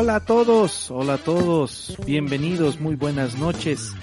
[0.00, 3.94] Hola a todos, hola a todos, bienvenidos, muy buenas noches.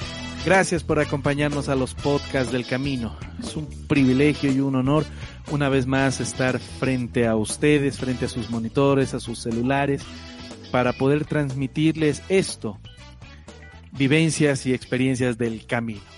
[0.43, 3.17] Gracias por acompañarnos a los podcasts del camino.
[3.41, 5.05] Es un privilegio y un honor
[5.51, 10.01] una vez más estar frente a ustedes, frente a sus monitores, a sus celulares,
[10.69, 12.77] para poder transmitirles esto,
[13.93, 16.14] vivencias y experiencias del camino.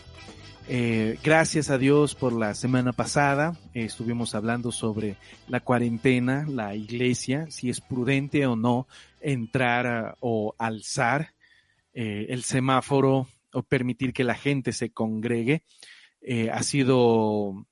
[0.69, 3.57] Eh, gracias a Dios por la semana pasada.
[3.73, 5.15] Eh, estuvimos hablando sobre
[5.47, 8.85] la cuarentena, la iglesia, si es prudente o no
[9.21, 11.33] entrar o alzar
[11.93, 15.63] eh, el semáforo o permitir que la gente se congregue.
[16.51, 17.65] ha sido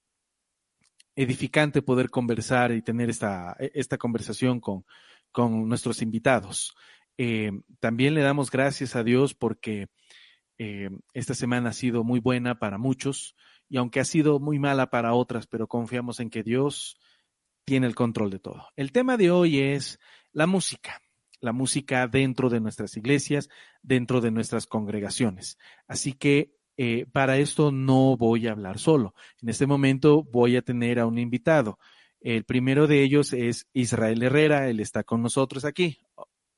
[1.17, 4.85] edificante poder conversar y tener esta, esta conversación con,
[5.33, 6.73] con nuestros invitados.
[7.81, 9.87] también le damos gracias a Dios porque
[10.57, 13.35] eh, esta semana ha sido muy buena para muchos
[13.67, 16.97] y aunque ha sido muy mala para otras, pero confiamos en que Dios
[17.65, 18.67] tiene el control de todo.
[18.75, 19.99] El tema de hoy es
[20.31, 21.01] la música,
[21.41, 23.49] la música dentro de nuestras iglesias,
[23.81, 25.57] dentro de nuestras congregaciones.
[25.87, 29.15] Así que eh, para esto no voy a hablar solo.
[29.41, 31.79] En este momento voy a tener a un invitado.
[32.21, 35.99] El primero de ellos es Israel Herrera, él está con nosotros aquí.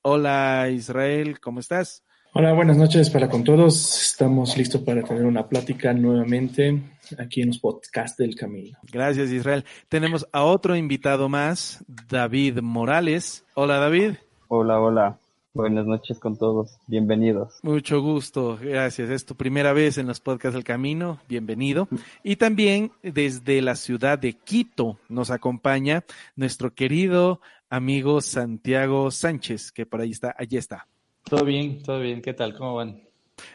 [0.02, 2.04] Hola Israel, ¿cómo estás?
[2.40, 4.00] Hola, buenas noches para con todos.
[4.00, 6.84] Estamos listos para tener una plática nuevamente
[7.18, 8.78] aquí en los podcasts del camino.
[8.84, 9.66] Gracias, Israel.
[9.90, 13.44] Tenemos a otro invitado más, David Morales.
[13.56, 14.18] Hola, David.
[14.50, 15.18] Hola, hola.
[15.56, 16.78] Buenas noches con todos.
[16.86, 17.56] Bienvenidos.
[17.64, 18.60] Mucho gusto.
[18.62, 19.10] Gracias.
[19.10, 21.20] Es tu primera vez en los podcasts del camino.
[21.28, 21.88] Bienvenido.
[22.24, 26.04] Y también desde la ciudad de Quito nos acompaña
[26.36, 30.36] nuestro querido amigo Santiago Sánchez, que por ahí está.
[30.38, 30.86] Allí está.
[31.30, 32.22] Todo bien, todo bien.
[32.22, 32.54] ¿Qué tal?
[32.54, 33.02] ¿Cómo van?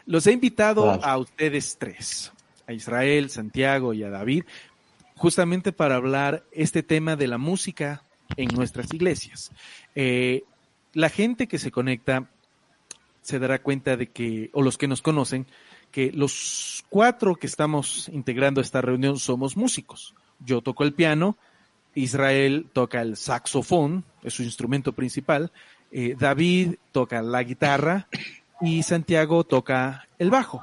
[0.05, 2.31] Los he invitado a ustedes tres,
[2.67, 4.43] a Israel, Santiago y a David,
[5.15, 8.03] justamente para hablar este tema de la música
[8.37, 9.51] en nuestras iglesias.
[9.95, 10.43] Eh,
[10.93, 12.29] la gente que se conecta
[13.21, 15.47] se dará cuenta de que, o los que nos conocen,
[15.91, 20.13] que los cuatro que estamos integrando esta reunión somos músicos.
[20.45, 21.37] Yo toco el piano,
[21.95, 25.51] Israel toca el saxofón, es su instrumento principal,
[25.95, 28.07] eh, David toca la guitarra
[28.59, 30.59] y Santiago toca el bajo.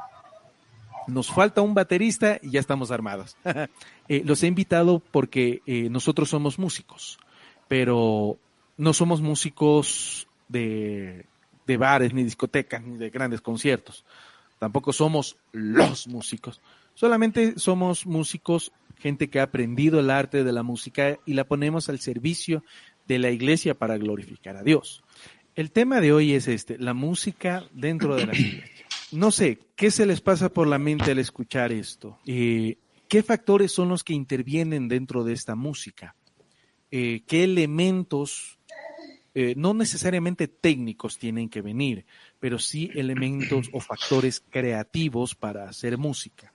[1.07, 3.37] Nos falta un baterista y ya estamos armados.
[4.13, 7.21] Eh, los he invitado porque eh, nosotros somos músicos,
[7.69, 8.39] pero
[8.77, 11.27] no somos músicos de,
[11.65, 14.05] de bares, ni discotecas, ni de grandes conciertos.
[14.59, 16.61] Tampoco somos los músicos.
[16.95, 21.89] Solamente somos músicos, gente que ha aprendido el arte de la música y la ponemos
[21.89, 22.65] al servicio
[23.07, 25.05] de la iglesia para glorificar a Dios.
[25.61, 28.87] El tema de hoy es este, la música dentro de la iglesia.
[29.13, 32.19] No sé, ¿qué se les pasa por la mente al escuchar esto?
[32.25, 32.79] Eh,
[33.09, 36.17] ¿Qué factores son los que intervienen dentro de esta música?
[36.91, 38.59] Eh, ¿Qué elementos,
[39.35, 42.07] eh, no necesariamente técnicos tienen que venir,
[42.39, 46.55] pero sí elementos o factores creativos para hacer música?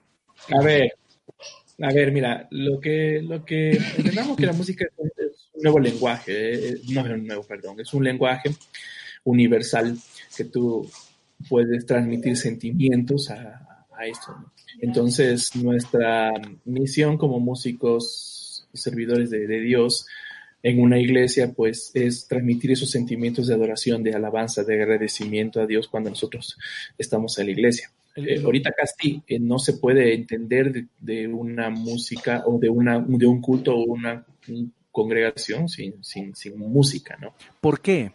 [0.50, 0.96] A ver,
[1.80, 5.12] a ver, mira, lo que, lo que entendamos que la música es un
[5.62, 8.52] nuevo lenguaje, no es un nuevo, perdón, es un lenguaje
[9.24, 9.98] universal
[10.36, 10.90] que tú
[11.50, 14.36] puedes transmitir sentimientos a, a esto.
[14.82, 16.32] Entonces, nuestra
[16.66, 20.06] misión como músicos, servidores de, de, Dios
[20.62, 25.68] en una iglesia, pues es transmitir esos sentimientos de adoración, de alabanza, de agradecimiento a
[25.68, 26.58] Dios cuando nosotros
[26.98, 27.92] estamos en la iglesia.
[28.16, 33.00] Eh, ahorita casi eh, no se puede entender de, de, una música o de, una,
[33.00, 34.26] de un culto o una
[34.96, 37.34] congregación sin, sin, sin música, ¿no?
[37.60, 38.14] ¿Por qué?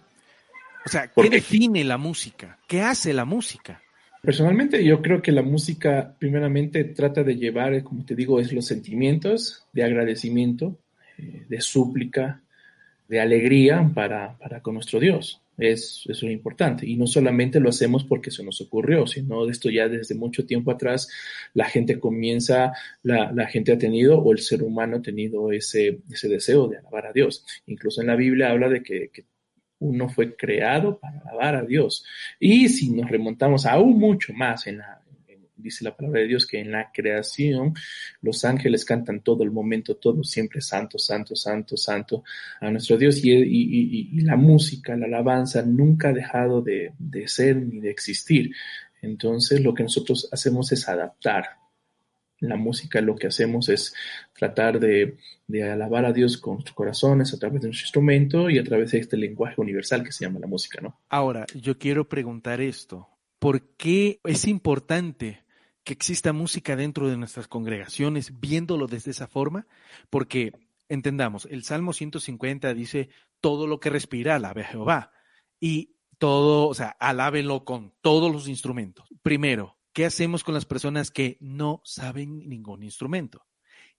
[0.87, 2.59] O sea, ¿qué define la música?
[2.67, 3.83] ¿Qué hace la música?
[4.23, 8.67] Personalmente yo creo que la música primeramente trata de llevar, como te digo, es los
[8.67, 10.79] sentimientos de agradecimiento,
[11.19, 12.41] eh, de súplica,
[13.09, 15.43] de alegría para, para con nuestro Dios.
[15.61, 16.87] Es, eso es importante.
[16.87, 20.47] Y no solamente lo hacemos porque se nos ocurrió, sino de esto ya desde mucho
[20.47, 21.09] tiempo atrás
[21.55, 22.73] la gente comienza,
[23.03, 26.79] la, la gente ha tenido o el ser humano ha tenido ese, ese deseo de
[26.79, 27.45] alabar a Dios.
[27.67, 29.27] Incluso en la Biblia habla de que, que
[29.81, 32.05] uno fue creado para alabar a Dios.
[32.39, 35.00] Y si nos remontamos aún mucho más en la,
[35.61, 37.75] dice la palabra de Dios que en la creación
[38.23, 42.25] los ángeles cantan todo el momento, todo siempre santo, santo, santo, santo
[42.61, 47.81] a nuestro Dios y, la música, la alabanza nunca ha dejado de, de ser ni
[47.81, 48.53] de existir.
[49.03, 51.61] Entonces lo que nosotros hacemos es adaptar
[52.41, 53.95] la música lo que hacemos es
[54.33, 58.59] tratar de, de, alabar a Dios con nuestros corazones a través de nuestro instrumento y
[58.59, 60.99] a través de este lenguaje universal que se llama la música, ¿no?
[61.11, 63.09] Ahora, yo quiero preguntar esto.
[63.39, 65.43] ¿Por qué es importante
[65.85, 69.67] que exista música dentro de nuestras congregaciones viéndolo desde esa forma?
[70.09, 70.53] Porque,
[70.89, 73.11] entendamos, el Salmo 150 dice,
[73.41, 75.13] todo lo que respira alabe a Jehová.
[75.59, 79.09] Y todo, o sea, alábelo con todos los instrumentos.
[79.23, 83.47] Primero, ¿qué hacemos con las personas que no saben ningún instrumento?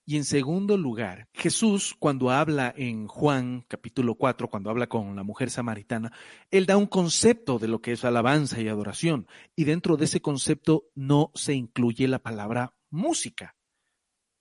[0.04, 5.22] Y en segundo lugar, Jesús cuando habla en Juan capítulo 4, cuando habla con la
[5.22, 6.12] mujer samaritana,
[6.50, 9.28] él da un concepto de lo que es alabanza y adoración.
[9.54, 13.54] Y dentro de ese concepto no se incluye la palabra música.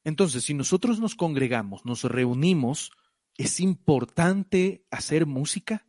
[0.04, 2.92] Entonces, si nosotros nos congregamos, nos reunimos,
[3.38, 5.86] ¿es importante hacer música?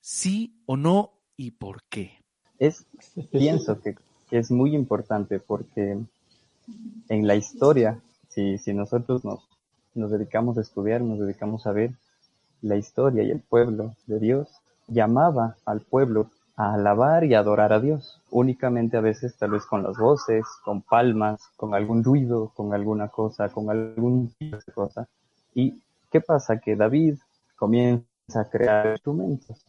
[0.00, 1.20] ¿Sí o no?
[1.36, 2.22] ¿Y por qué?
[2.60, 2.86] Es,
[3.32, 3.96] pienso que
[4.30, 5.98] es muy importante porque
[7.08, 8.00] en la historia
[8.34, 9.48] si, si nosotros nos,
[9.94, 11.92] nos dedicamos a estudiar, nos dedicamos a ver
[12.60, 14.48] la historia y el pueblo de Dios,
[14.88, 19.82] llamaba al pueblo a alabar y adorar a Dios, únicamente a veces tal vez con
[19.82, 24.32] las voces, con palmas, con algún ruido, con alguna cosa, con algún
[24.74, 25.08] cosa.
[25.54, 26.58] ¿Y qué pasa?
[26.58, 27.16] Que David
[27.56, 28.04] comienza
[28.34, 29.64] a crear instrumentos.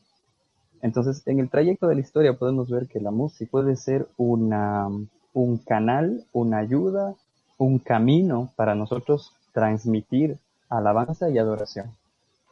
[0.81, 4.89] Entonces, en el trayecto de la historia podemos ver que la música puede ser una,
[5.33, 7.15] un canal, una ayuda,
[7.63, 10.37] un camino para nosotros transmitir
[10.69, 11.91] alabanza y adoración.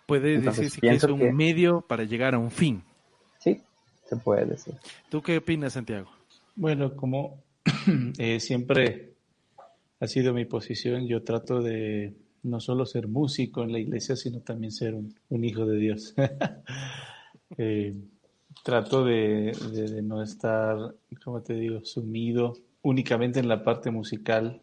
[0.06, 2.84] Puede decirse que es un medio para llegar a un fin.
[3.40, 3.62] Sí,
[4.06, 4.76] se puede decir.
[5.10, 6.10] ¿Tú qué opinas, Santiago?
[6.56, 7.42] Bueno, como
[8.18, 9.14] eh, siempre
[10.00, 14.40] ha sido mi posición, yo trato de no solo ser músico en la iglesia, sino
[14.40, 16.14] también ser un, hijo de Dios.
[17.58, 17.94] Eh,
[18.64, 20.78] trato de, de, no estar,
[21.22, 24.62] como te digo, sumido únicamente en la parte musical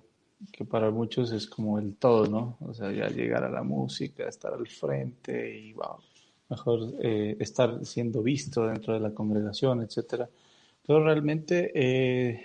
[0.53, 2.57] que para muchos es como el todo, ¿no?
[2.61, 5.97] O sea, ya llegar a la música, estar al frente y, wow,
[6.49, 10.29] mejor eh, estar siendo visto dentro de la congregación, etcétera.
[10.87, 12.43] Pero realmente eh,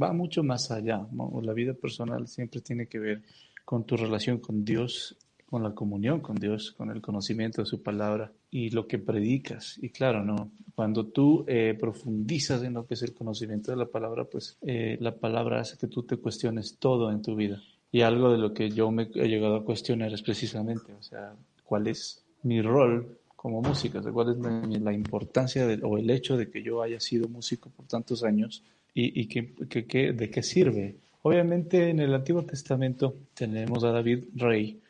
[0.00, 1.06] va mucho más allá.
[1.42, 3.22] La vida personal siempre tiene que ver
[3.64, 5.16] con tu relación con Dios,
[5.54, 9.78] con la comunión con Dios, con el conocimiento de su palabra y lo que predicas.
[9.80, 13.86] Y claro, no, cuando tú eh, profundizas en lo que es el conocimiento de la
[13.86, 17.62] palabra, pues eh, la palabra hace que tú te cuestiones todo en tu vida.
[17.92, 21.36] Y algo de lo que yo me he llegado a cuestionar es precisamente, o sea,
[21.62, 26.64] cuál es mi rol como músico, cuál es la, importancia o el hecho de que
[26.64, 30.96] yo haya sido músico por tantos años y, y que, que, de qué sirve.
[31.22, 34.80] Obviamente en el Antiguo Testamento tenemos a David rey,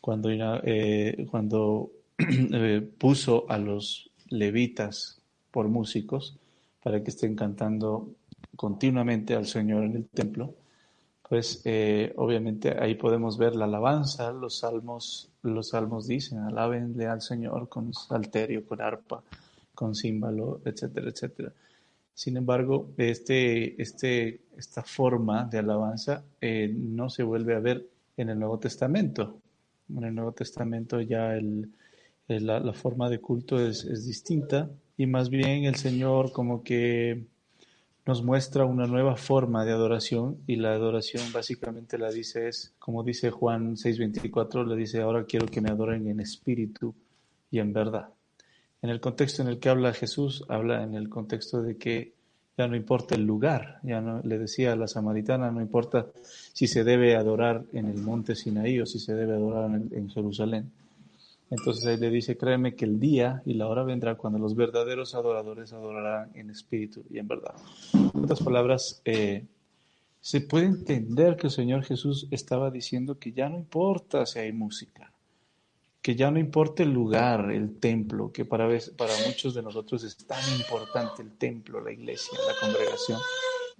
[0.00, 5.20] cuando, eh, cuando eh, puso a los levitas
[5.50, 6.36] por músicos
[6.82, 8.14] para que estén cantando
[8.56, 10.54] continuamente al Señor en el templo,
[11.28, 17.20] pues eh, obviamente ahí podemos ver la alabanza, los salmos, los salmos dicen, alábenle al
[17.20, 19.22] Señor con salterio, con arpa,
[19.74, 21.52] con címbalo, etcétera, etcétera.
[22.12, 27.86] Sin embargo, este, este, esta forma de alabanza no se vuelve a ver
[28.16, 29.39] en el Nuevo Testamento.
[29.96, 31.70] En el Nuevo Testamento ya el,
[32.28, 37.24] la, forma de culto es, es, distinta y más bien el Señor como que
[38.06, 43.02] nos muestra una nueva forma de adoración y la adoración básicamente la dice es, como
[43.02, 46.94] dice Juan 6:24, le dice, ahora quiero que me adoren en espíritu
[47.50, 48.08] y en verdad.
[48.82, 52.14] En el contexto en el que habla Jesús, habla en el contexto de que
[52.60, 56.08] ya no importa el lugar, ya no le decía a la samaritana, no importa
[56.52, 60.70] si se debe adorar en el monte Sinaí o si se debe adorar en, Jerusalén.
[61.48, 65.14] Entonces ahí le dice, créeme que el día y la hora vendrá cuando los verdaderos
[65.14, 67.54] adoradores adorarán en espíritu y en verdad.
[67.94, 69.46] En otras palabras, eh,
[70.20, 74.52] se puede entender que el Señor Jesús estaba diciendo que ya no importa si hay
[74.52, 75.10] música,
[76.02, 78.66] que ya no importa el lugar, el templo, que para,
[78.96, 83.18] para muchos de nosotros es tan importante el templo, la iglesia, la congregación.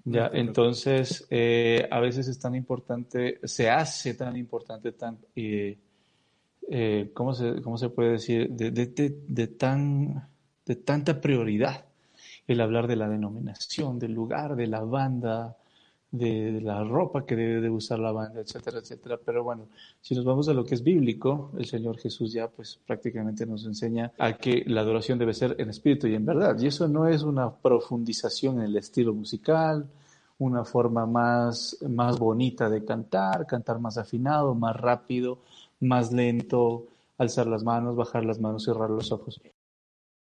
[0.05, 5.79] Ya, entonces, eh, a veces es tan importante, se hace tan importante, tan, eh,
[6.69, 8.51] eh, ¿cómo, se, ¿cómo, se, puede decir?
[8.51, 8.87] De, de,
[9.27, 10.29] de, tan,
[10.65, 11.85] de tanta prioridad
[12.47, 15.57] el hablar de la denominación, del lugar, de la banda,
[16.11, 19.19] de, la ropa que debe de usar la banda, etcétera, etcétera.
[19.25, 19.69] Pero bueno,
[20.01, 23.65] si nos vamos a lo que es bíblico, el Señor Jesús ya pues prácticamente nos
[23.65, 26.59] enseña a que la adoración debe ser en espíritu y en verdad.
[26.59, 29.89] Y eso no es una profundización en el estilo musical,
[30.39, 35.39] una forma más, más bonita de cantar, cantar más afinado, más rápido,
[35.81, 36.87] más lento,
[37.19, 39.41] alzar las manos, bajar las manos, cerrar los ojos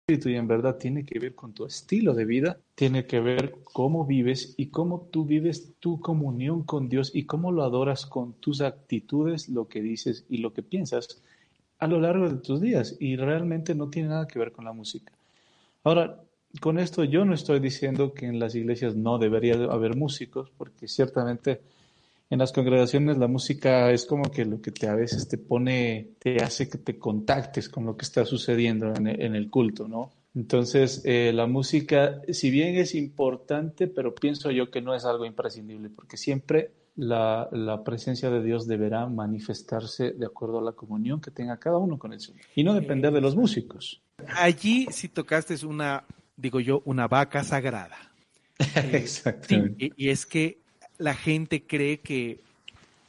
[0.08, 4.04] y en verdad tiene que ver con tu estilo de vida, tiene que ver cómo
[4.04, 8.62] vives y cómo tú vives tu comunión con Dios y cómo lo adoras con tus
[8.62, 11.22] actitudes, lo que dices y lo que piensas
[11.78, 14.72] a lo largo de tus días y realmente no tiene nada que ver con la
[14.72, 15.12] música.
[15.84, 16.20] Ahora,
[16.60, 20.88] con esto yo no estoy diciendo que en las iglesias no debería haber músicos, porque
[20.88, 21.60] ciertamente
[22.32, 26.12] en las congregaciones la música es como que lo que te a veces te pone,
[26.18, 30.12] te hace que te contactes con lo que está sucediendo en el, culto, ¿no?
[30.34, 35.26] Entonces, eh, la música, si bien es importante, pero pienso yo que no es algo
[35.26, 37.50] imprescindible, porque siempre la,
[37.84, 42.14] presencia de Dios deberá manifestarse de acuerdo a la comunión que tenga cada uno con
[42.14, 44.00] el Señor y no depender de los músicos.
[44.26, 47.98] Allí si tocaste una, digo yo, una vaca sagrada.
[48.92, 49.92] Exactamente.
[49.94, 50.61] y, es que
[51.02, 52.40] la gente cree que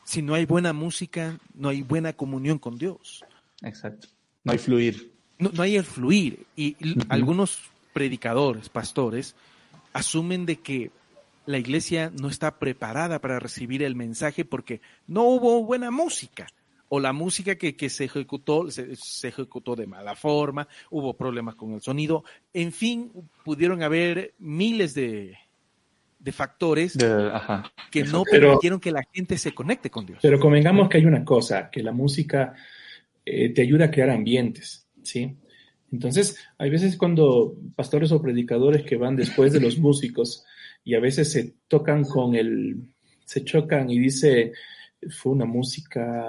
[0.04, 3.24] si no hay buena música, no hay buena comunión con Dios.
[3.62, 4.08] Exacto.
[4.44, 5.14] No hay fluir
[5.52, 6.46] no, hay el fluir.
[6.56, 6.76] Y
[7.10, 7.60] algunos
[7.92, 9.36] predicadores, pastores,
[9.92, 10.92] asumen de que
[11.46, 16.48] la iglesia no está preparada para recibir el mensaje porque no hubo buena música.
[16.90, 21.82] O la música que, se ejecutó se, ejecutó de mala forma, hubo problemas con el
[21.82, 22.24] sonido.
[22.54, 23.12] En fin,
[23.44, 25.36] pudieron haber miles de,
[26.32, 26.98] factores
[27.92, 30.20] que no permitieron que la gente se conecte con Dios.
[30.22, 32.54] Pero convengamos que hay una cosa, que la música
[33.26, 34.88] eh, te ayuda a crear ambientes.
[35.02, 35.36] ¿sí?
[35.92, 40.46] Entonces, hay veces cuando pastores o predicadores que van después de los músicos
[40.84, 42.78] y a veces se tocan con el,
[43.26, 44.54] se chocan y dice,
[45.10, 46.26] fue una música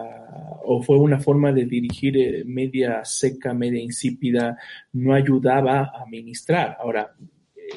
[0.65, 4.59] o fue una forma de dirigir eh, media seca, media insípida,
[4.93, 6.77] no ayudaba a ministrar.
[6.81, 7.15] Ahora,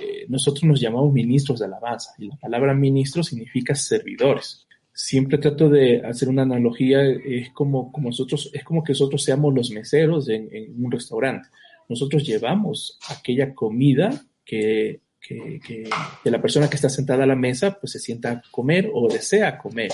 [0.01, 5.69] eh, nosotros nos llamamos ministros de alabanza y la palabra ministro significa servidores siempre trato
[5.69, 10.27] de hacer una analogía, es como, como nosotros, es como que nosotros seamos los meseros
[10.27, 10.49] en,
[10.83, 11.49] un restaurante.
[11.87, 14.09] Nosotros llevamos aquella comida
[14.43, 18.41] que, que, que, la persona que está sentada a la mesa pues se sienta a
[18.49, 19.91] comer o desea comer.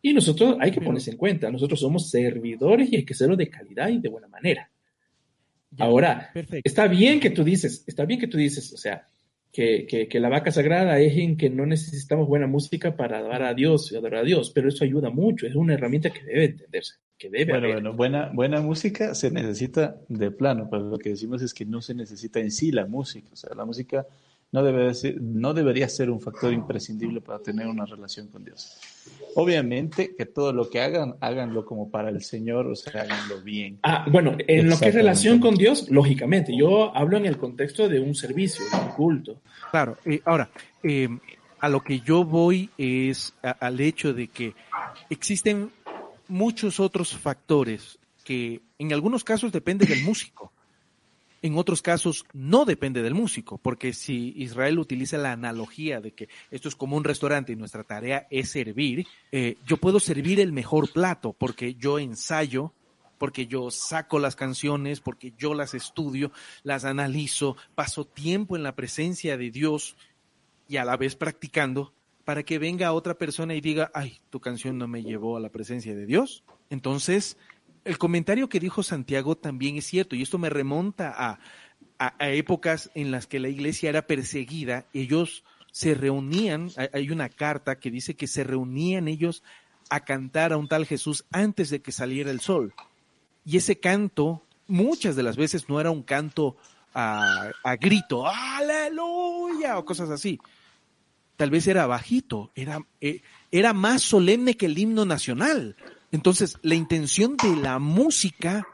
[0.00, 3.50] Y nosotros hay que ponerse en cuenta, nosotros somos servidores y hay que hacerlo de
[3.50, 4.70] calidad y de buena manera.
[5.78, 6.32] Ahora,
[6.64, 9.06] está bien que tú dices, está bien que tú dices, o sea,
[9.52, 13.54] que, que, la vaca sagrada es en que no necesitamos buena música para adorar a
[13.54, 16.94] Dios y adorar a Dios, pero eso ayuda mucho, es una herramienta que debe entenderse,
[17.18, 21.42] que debe bueno, Bueno, buena, buena música se necesita de plano, pero lo que decimos
[21.42, 24.06] es que no se necesita en sí la música, o sea, la música
[24.52, 28.78] no, debe ser, no debería ser un factor imprescindible para tener una relación con Dios.
[29.36, 33.78] Obviamente que todo lo que hagan, háganlo como para el Señor, o sea, háganlo bien.
[33.82, 37.88] Ah, bueno, en lo que es relación con Dios, lógicamente, yo hablo en el contexto
[37.88, 39.40] de un servicio, de un culto.
[39.70, 40.50] Claro, eh, ahora,
[40.82, 41.08] eh,
[41.60, 44.54] a lo que yo voy es al hecho de que
[45.10, 45.70] existen
[46.26, 50.52] muchos otros factores que en algunos casos dependen del músico.
[51.42, 56.28] En otros casos no depende del músico, porque si Israel utiliza la analogía de que
[56.50, 60.52] esto es como un restaurante y nuestra tarea es servir, eh, yo puedo servir el
[60.52, 62.74] mejor plato porque yo ensayo,
[63.16, 66.30] porque yo saco las canciones, porque yo las estudio,
[66.62, 69.96] las analizo, paso tiempo en la presencia de Dios
[70.68, 71.94] y a la vez practicando
[72.24, 75.48] para que venga otra persona y diga, ay, tu canción no me llevó a la
[75.48, 76.44] presencia de Dios.
[76.68, 77.36] Entonces,
[77.84, 81.38] el comentario que dijo Santiago también es cierto, y esto me remonta a,
[82.20, 87.90] épocas en las que la iglesia era perseguida, ellos se reunían, hay una carta que
[87.90, 89.42] dice que se reunían ellos
[89.90, 92.72] a cantar a un tal Jesús antes de que saliera el sol.
[93.44, 96.56] Y ese canto, muchas de las veces no era un canto
[96.94, 100.38] a, grito, aleluya, o cosas así.
[101.36, 105.76] Tal vez era bajito, era, eh, era más solemne que el himno nacional.
[106.12, 108.66] Entonces, la intención de la música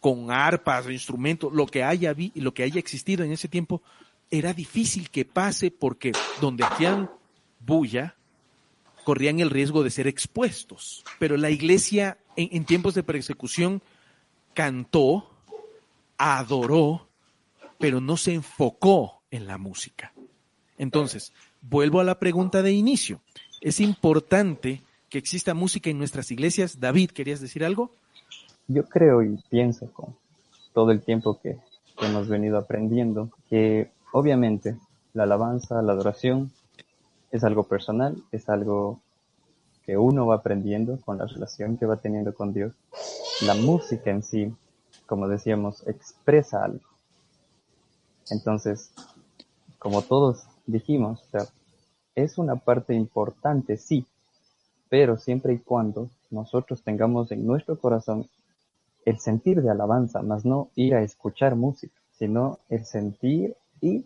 [0.00, 3.82] con arpas, instrumentos, lo que haya vi, lo que haya existido en ese tiempo,
[4.30, 7.10] era difícil que pase porque donde hacían
[7.60, 8.14] bulla,
[9.04, 11.04] corrían el riesgo de ser expuestos.
[11.18, 13.82] Pero la iglesia en, en tiempos de persecución
[14.52, 15.30] cantó,
[16.18, 17.08] adoró,
[17.78, 20.12] pero no se enfocó en la música.
[20.78, 23.20] Entonces, vuelvo a la pregunta de inicio.
[23.60, 24.82] Es importante
[25.16, 26.78] que exista música en nuestras iglesias.
[26.78, 27.90] David, ¿querías decir algo?
[28.68, 30.14] Yo creo y pienso con
[30.74, 31.56] todo el tiempo que,
[32.02, 34.76] hemos venido aprendiendo que obviamente
[35.14, 36.52] la alabanza, la adoración
[37.30, 39.00] es algo personal, es algo
[39.86, 42.74] que uno va aprendiendo con la relación que va teniendo con Dios.
[43.40, 44.54] La música en sí,
[45.06, 46.84] como decíamos, expresa algo.
[48.28, 48.90] Entonces,
[49.78, 51.22] como todos dijimos,
[52.14, 54.04] es una parte importante, sí,
[54.88, 58.28] pero siempre y cuando nosotros tengamos en nuestro corazón
[59.04, 64.04] el sentir de alabanza, más no ir a escuchar música, sino el sentir y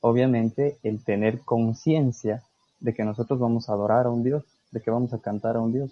[0.00, 2.42] obviamente el tener conciencia
[2.80, 5.60] de que nosotros vamos a adorar a un Dios, de que vamos a cantar a
[5.60, 5.90] un Dios.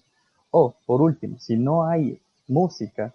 [0.50, 3.14] O, por último, si no hay música,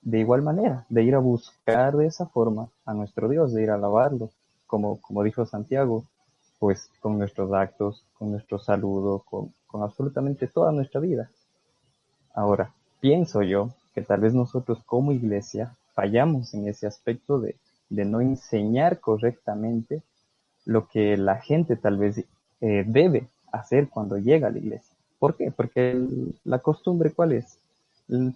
[0.00, 3.70] de igual manera, de ir a buscar de esa forma a nuestro Dios, de ir
[3.70, 4.30] a alabarlo,
[4.66, 6.04] como, como dijo Santiago,
[6.58, 11.30] pues con nuestros actos, con nuestro saludo, con, con absolutamente toda nuestra vida.
[12.34, 17.56] Ahora, pienso yo que tal vez nosotros como iglesia fallamos en ese aspecto de,
[17.90, 20.02] de no enseñar correctamente
[20.64, 22.24] lo que la gente tal vez
[22.60, 24.96] eh, debe hacer cuando llega a la iglesia.
[25.18, 25.50] ¿Por qué?
[25.50, 26.00] Porque
[26.44, 27.58] la costumbre, ¿cuál es?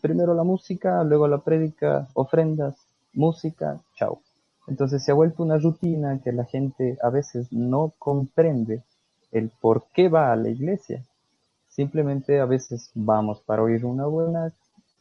[0.01, 2.77] primero la música, luego la prédica, ofrendas,
[3.13, 4.21] música, chao.
[4.67, 8.83] Entonces se ha vuelto una rutina que la gente a veces no comprende
[9.33, 11.03] el por qué va a la iglesia.
[11.77, 14.51] Simplemente a veces vamos para oír una buena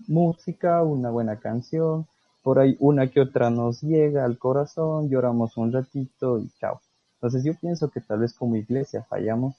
[0.07, 2.05] música, una buena canción,
[2.43, 6.81] por ahí una que otra nos llega al corazón, lloramos un ratito y chao.
[7.13, 9.55] Entonces yo pienso que tal vez como iglesia fallamos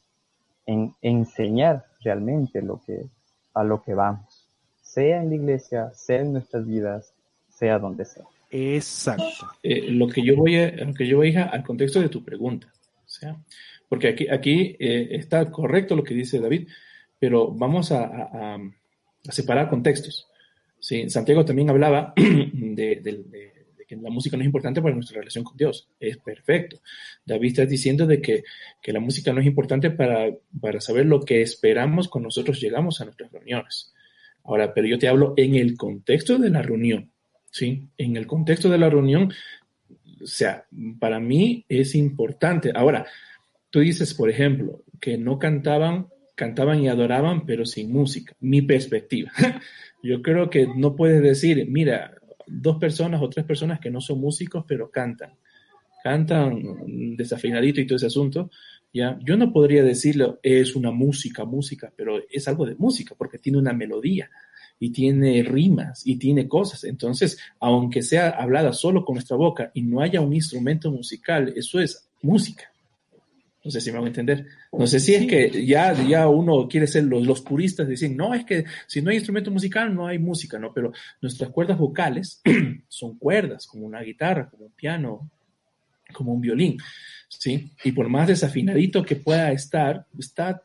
[0.66, 3.06] en enseñar realmente lo que,
[3.54, 4.46] a lo que vamos,
[4.82, 7.14] sea en la iglesia, sea en nuestras vidas,
[7.48, 8.24] sea donde sea.
[8.50, 9.48] Exacto.
[9.62, 12.22] Eh, lo que yo voy a, lo que yo voy a al contexto de tu
[12.22, 12.66] pregunta,
[13.06, 13.38] o sea,
[13.88, 16.68] porque aquí, aquí eh, está correcto lo que dice David,
[17.18, 18.58] pero vamos a,
[19.28, 20.28] separar contextos.
[20.78, 23.52] Sí, Santiago también hablaba de,
[23.88, 25.88] que la música no es importante para nuestra relación con Dios.
[25.98, 26.80] Es perfecto.
[27.24, 28.42] David está diciendo de que,
[28.86, 30.30] la música no es importante para,
[30.60, 33.92] para saber lo que esperamos cuando nosotros llegamos a nuestras reuniones.
[34.44, 37.10] Ahora, pero yo te hablo en el contexto de la reunión.
[37.50, 37.88] ¿sí?
[37.96, 39.32] En el contexto de la reunión,
[40.22, 40.66] o sea,
[40.98, 42.70] para mí es importante.
[42.74, 43.06] Ahora,
[43.70, 48.36] tú dices, por ejemplo, que no cantaban, cantaban y adoraban, pero sin música.
[48.40, 49.32] Mi perspectiva.
[50.02, 52.14] Yo creo que no puedes decir, mira,
[52.46, 55.32] dos personas o tres personas que no son músicos, pero cantan.
[56.04, 58.50] Cantan desafinadito y todo ese asunto.
[58.92, 59.18] ¿ya?
[59.24, 63.58] Yo no podría decirlo, es una música, música, pero es algo de música, porque tiene
[63.58, 64.30] una melodía
[64.78, 66.84] y tiene rimas y tiene cosas.
[66.84, 71.80] Entonces, aunque sea hablada solo con nuestra boca y no haya un instrumento musical, eso
[71.80, 72.70] es música.
[73.66, 74.46] No sé si me van a entender.
[74.70, 78.32] No sé si es que ya, ya uno quiere ser los, los puristas, dicen, no,
[78.32, 80.72] es que si no hay instrumento musical, no hay música, ¿no?
[80.72, 82.40] Pero nuestras cuerdas vocales
[82.88, 85.32] son cuerdas, como una guitarra, como un piano,
[86.12, 86.78] como un violín,
[87.28, 87.72] ¿sí?
[87.82, 90.62] Y por más desafinadito que pueda estar, está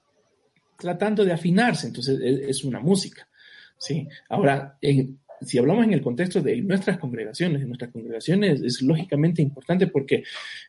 [0.78, 3.28] tratando de afinarse, entonces es, una música,
[3.80, 4.08] ¿sí?
[4.30, 9.88] Ahora, en, si hablamos en el contexto de nuestras congregaciones, nuestras congregaciones es lógicamente importante
[9.88, 10.24] porque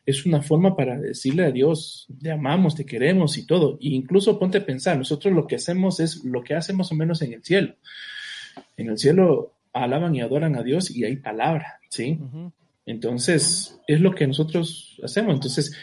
[0.05, 3.77] es una forma para decirle a Dios, te amamos, te queremos y todo.
[3.81, 6.95] E incluso ponte a pensar, nosotros lo que hacemos es lo que hace más o
[6.95, 7.75] menos en el cielo.
[8.77, 12.19] En el cielo alaban y adoran a Dios y hay palabra, ¿sí?
[12.85, 15.35] Entonces, es lo que nosotros hacemos.
[15.35, 15.75] Entonces,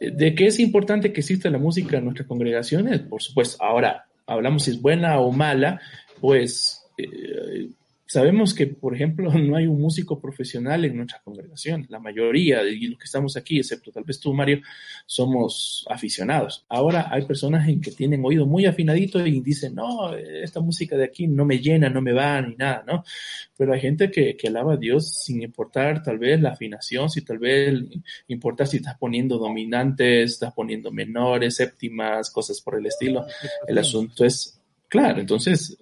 [0.00, 3.00] ¿de qué es importante que exista la música en nuestras congregaciones?
[3.00, 5.80] Por supuesto, ahora hablamos si es buena o mala,
[6.20, 7.06] pues eh,
[8.10, 11.86] Sabemos que, por ejemplo, no hay un músico profesional en nuestra congregación.
[11.90, 14.62] La mayoría de los que estamos aquí, excepto tal vez tú, Mario,
[15.04, 16.64] somos aficionados.
[16.70, 21.04] Ahora hay personas en que tienen oído muy afinadito y dicen, no, esta música de
[21.04, 23.04] aquí no me llena, no me va ni nada, ¿no?
[23.58, 27.20] Pero hay gente que, que alaba a Dios sin importar tal vez la afinación, si
[27.20, 27.74] tal vez
[28.28, 33.26] importa si estás poniendo dominantes, estás poniendo menores, séptimas, cosas por el estilo.
[33.66, 35.76] El asunto es, claro, entonces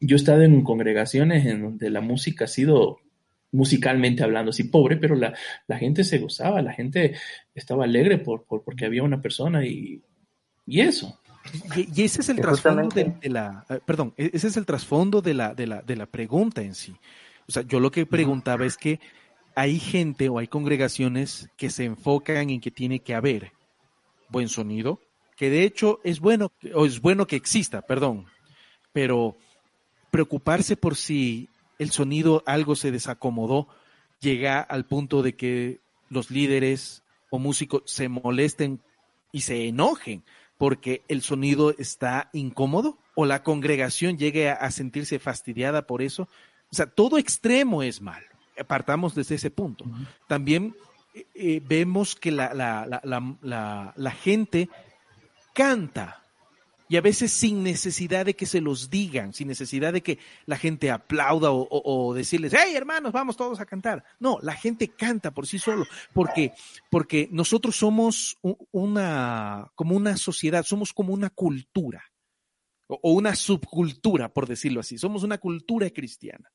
[0.00, 2.98] yo he estado en congregaciones en donde la música ha sido
[3.52, 5.34] musicalmente hablando, así pobre, pero la,
[5.78, 7.14] gente se gozaba, la gente
[7.54, 10.02] estaba alegre por, porque había una persona y,
[10.66, 11.20] eso.
[11.76, 15.34] Y, ese es el trasfondo de, la, eh, perdón, e, ese es el trasfondo de
[15.34, 16.94] la, de la, de la pregunta en sí.
[17.48, 19.00] O sea, yo lo que preguntaba es que
[19.54, 23.52] hay gente o hay congregaciones que se enfocan en que tiene que haber
[24.28, 25.00] buen sonido,
[25.36, 28.26] que de hecho es bueno, o es bueno que exista, perdón,
[28.92, 29.36] pero
[30.16, 33.68] preocuparse por si el sonido algo se desacomodó,
[34.18, 38.80] llega al punto de que los líderes o músicos se molesten
[39.30, 40.24] y se enojen
[40.56, 46.30] porque el sonido está incómodo o la congregación llegue a, sentirse fastidiada por eso.
[46.72, 48.22] O sea, todo extremo es mal.
[48.66, 49.84] Partamos desde ese punto.
[50.28, 50.74] También
[51.12, 52.54] eh, eh, vemos que la,
[53.94, 54.70] la gente
[55.52, 56.22] canta
[56.88, 60.56] y a veces sin necesidad de que se los digan, sin necesidad de que la
[60.56, 64.04] gente aplauda o, decirles, hey hermanos, vamos todos a cantar.
[64.20, 66.52] No, la gente canta por sí solo, porque,
[66.90, 68.38] porque nosotros somos
[68.70, 72.04] una, como una sociedad, somos como una cultura,
[72.88, 76.52] o una subcultura, por decirlo así, somos una cultura cristiana.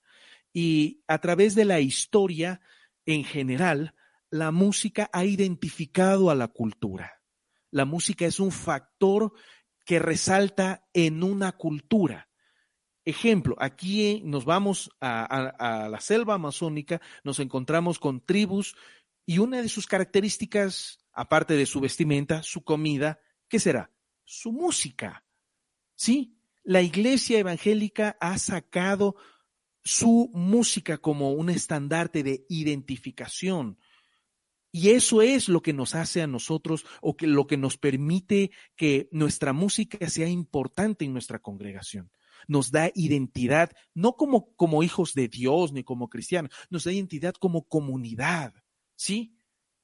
[0.54, 2.62] Y a través de la historia,
[3.06, 3.96] en general,
[4.30, 7.22] la música ha identificado a la cultura.
[7.70, 9.34] La música es un factor
[9.86, 12.30] que resalta en una cultura.
[13.04, 18.76] Ejemplo, aquí nos vamos a, la selva amazónica, nos encontramos con tribus
[19.26, 23.91] y una de sus características, aparte de su vestimenta, su comida, ¿qué será?
[24.24, 25.26] Su música.
[25.96, 29.15] Sí, la iglesia evangélica ha sacado
[29.84, 33.80] su música como un estandarte de identificación
[34.72, 38.52] Y eso es lo que nos hace a nosotros o que lo que nos permite
[38.76, 42.10] que nuestra música sea importante en nuestra congregación.
[42.48, 47.34] Nos da identidad, no como, como hijos de Dios ni como cristianos, nos da identidad
[47.34, 48.54] como comunidad,
[48.96, 49.36] ¿sí?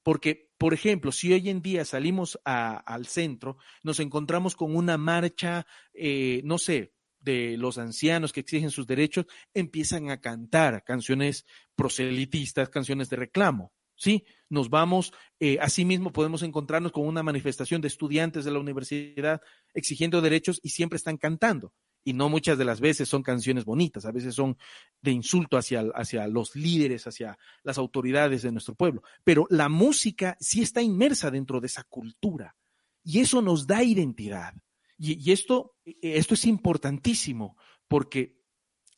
[0.03, 5.67] Porque, por ejemplo, si hoy en día salimos al centro, nos encontramos con una marcha,
[5.93, 11.45] eh, no sé, de los ancianos que exigen sus derechos, empiezan a cantar canciones
[11.75, 13.73] proselitistas, canciones de reclamo.
[13.97, 19.41] Sí, nos vamos, eh, asimismo podemos encontrarnos con una manifestación de estudiantes de la universidad
[19.73, 21.73] exigiendo derechos y siempre están cantando.
[22.03, 24.57] Y no muchas de las veces son canciones bonitas, a veces son
[25.01, 29.01] de insulto hacia, hacia los líderes, hacia las autoridades de nuestro pueblo.
[29.25, 32.55] Pero la música sí está inmersa dentro de esa cultura
[33.03, 34.53] y eso nos da identidad.
[34.97, 37.57] Y, y esto, esto es importantísimo
[37.87, 38.37] porque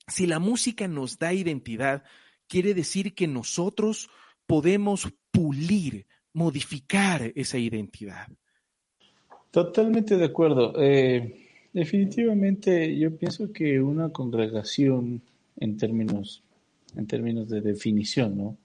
[0.07, 2.03] si la música nos da identidad,
[2.47, 4.09] quiere decir que nosotros
[4.49, 8.25] podemos pulir, modificar esa identidad.
[9.51, 10.73] Totalmente de acuerdo.
[10.75, 15.21] Eh, definitivamente yo pienso que una congregación
[15.55, 16.41] en términos,
[16.95, 18.57] en términos de definición, ¿no?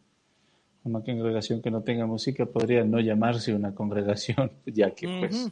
[0.85, 5.51] Una congregación que no tenga música podría no llamarse una congregación, ya que pues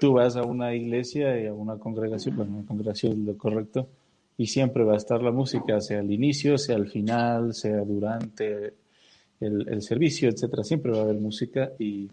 [0.00, 3.88] tú vas a una iglesia y a una congregación, bueno, una congregación es lo correcto,
[4.36, 8.74] y siempre va a estar la música, sea al inicio, sea al final, sea durante,
[9.40, 12.10] el, servicio, etcétera, siempre va a haber música y,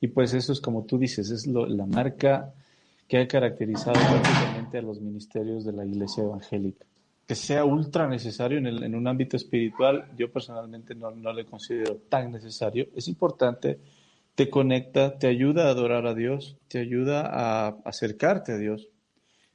[0.00, 2.52] y pues eso es como tú dices, es la marca
[3.08, 6.86] que ha caracterizado prácticamente a los ministerios de la iglesia evangélica.
[7.26, 11.44] Que sea ultra necesario en, el, en un ámbito espiritual, yo personalmente no, no le
[11.44, 12.88] considero tan necesario.
[12.96, 13.78] Es importante,
[14.34, 18.88] te conecta, te ayuda a adorar a Dios, te ayuda a acercarte a Dios,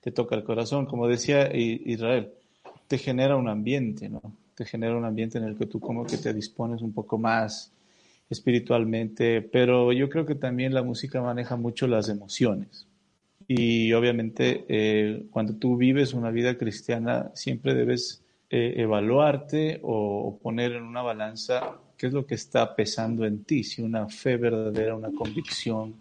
[0.01, 2.31] te toca el corazón, como decía Israel,
[2.87, 4.21] te genera un ambiente, ¿no?
[4.57, 7.71] Te genera un ambiente en el que tú como que te dispones un poco más
[8.27, 12.87] espiritualmente, pero yo creo que también la música maneja mucho las emociones.
[13.47, 20.71] Y obviamente eh, cuando tú vives una vida cristiana siempre debes eh, evaluarte o, poner
[20.71, 24.95] en una balanza qué es lo que está pesando en ti, si una fe verdadera,
[24.95, 25.93] una convicción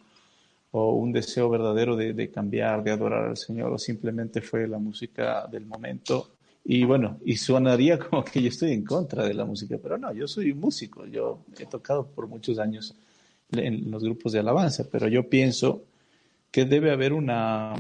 [0.71, 4.79] o un deseo verdadero de, de cambiar, de adorar al Señor, o simplemente fue la
[4.79, 6.36] música del momento
[6.69, 10.13] y bueno, y sonaría como que yo estoy en contra de la música, pero no,
[10.13, 12.95] yo soy músico, yo he tocado por muchos años
[13.53, 15.85] en los grupos de alabanza, pero yo pienso
[16.51, 17.75] que debe haber una,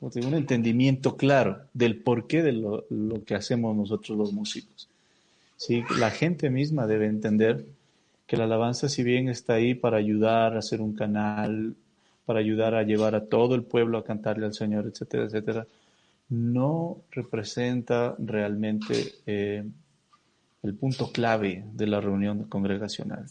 [0.00, 4.88] un entendimiento claro del porqué de lo, lo, que hacemos nosotros los músicos.
[5.56, 5.84] ¿Sí?
[5.98, 7.66] La gente misma debe entender
[8.26, 11.74] que la alabanza, si bien está ahí para ayudar a hacer un canal,
[12.24, 15.66] para ayudar a llevar a todo el pueblo a cantarle al Señor, etcétera, etcétera,
[16.28, 19.64] no representa realmente eh,
[20.62, 23.26] el punto clave de la reunión congregacional.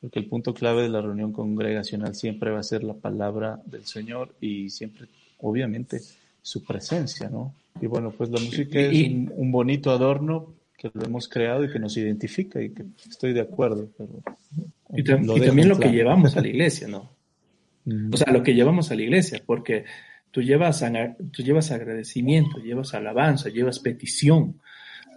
[0.00, 3.84] Porque el punto clave de la reunión congregacional siempre va a ser la palabra del
[3.86, 5.06] Señor y siempre,
[5.38, 6.00] obviamente,
[6.42, 7.54] su presencia, ¿no?
[7.80, 11.78] Y bueno, pues la música es un, bonito adorno que lo hemos creado y que
[11.78, 13.88] nos identifica y que estoy de acuerdo.
[13.96, 14.10] Pero
[14.94, 17.10] y, también lo que llevamos a la iglesia, ¿no?
[18.12, 19.84] O sea, lo que llevamos a la iglesia, porque
[20.30, 20.84] Tú llevas,
[21.32, 24.60] tú llevas agradecimiento, llevas alabanza, llevas petición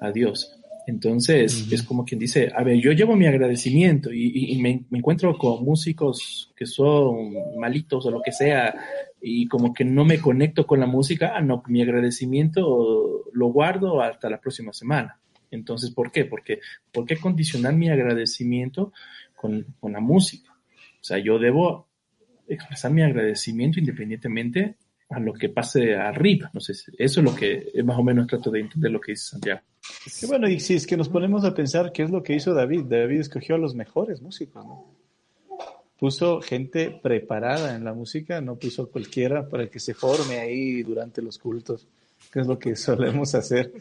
[0.01, 0.59] a Dios.
[0.89, 5.63] Entonces, es como quien dice, a ver, yo llevo mi agradecimiento y, me, encuentro con
[5.63, 8.73] músicos que son malitos o lo que sea,
[9.21, 14.01] y como que no me conecto con la música, ah, no, mi agradecimiento lo guardo
[14.01, 15.19] hasta la próxima semana.
[15.51, 16.25] Entonces, ¿por qué?
[16.25, 16.59] Porque,
[16.91, 18.91] ¿por qué condicionar mi agradecimiento
[19.35, 20.51] con, con la música?
[20.99, 21.87] O sea, yo debo
[22.47, 24.75] expresar mi agradecimiento independientemente
[25.09, 26.49] a lo que pase arriba.
[26.53, 29.31] No sé, eso es lo que más o menos trato de entender lo que dice
[29.31, 29.61] Santiago.
[30.27, 32.83] Bueno, y si es que nos ponemos a pensar qué es lo que hizo David,
[32.83, 34.85] David escogió a los mejores músicos, ¿no?
[35.97, 41.21] Puso gente preparada en la música, no puso cualquiera para que se forme ahí durante
[41.21, 41.87] los cultos,
[42.31, 43.73] que es lo que solemos hacer.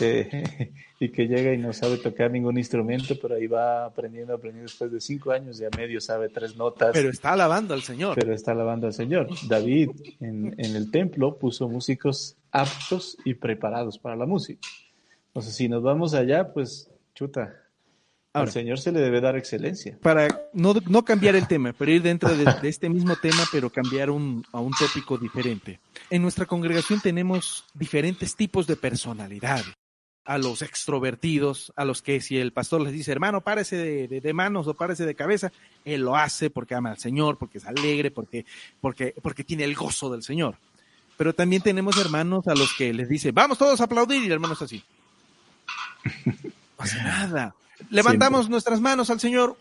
[0.00, 4.70] Eh, y que llega y no sabe tocar ningún instrumento, pero ahí va aprendiendo, aprendiendo.
[4.70, 6.90] Después de cinco años ya medio sabe tres notas.
[6.92, 8.14] Pero está alabando al Señor.
[8.14, 9.28] Pero está alabando al Señor.
[9.48, 14.66] David en, en el templo puso músicos aptos y preparados para la música.
[15.32, 17.54] O sea, si nos vamos allá, pues chuta.
[18.32, 19.98] al Señor se le debe dar excelencia.
[20.00, 23.68] Para no, no cambiar el tema, pero ir dentro de, de este mismo tema, pero
[23.68, 25.78] cambiar un, a un tópico diferente.
[26.08, 29.62] En nuestra congregación tenemos diferentes tipos de personalidad
[30.26, 34.66] a los extrovertidos, a los que si el pastor les dice, hermano, párese de, manos
[34.66, 35.52] o párese de cabeza,
[35.84, 38.44] él lo hace porque ama al Señor, porque es alegre, porque,
[38.80, 40.56] porque, porque tiene el gozo del Señor.
[41.16, 44.32] Pero también tenemos hermanos a los que les dice, vamos todos a aplaudir y el
[44.32, 44.82] hermano así.
[46.24, 47.54] No hace nada.
[47.88, 49.56] Levantamos nuestras manos al Señor.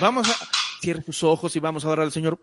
[0.00, 0.34] vamos a,
[0.80, 2.38] cierre tus ojos y vamos a orar al Señor.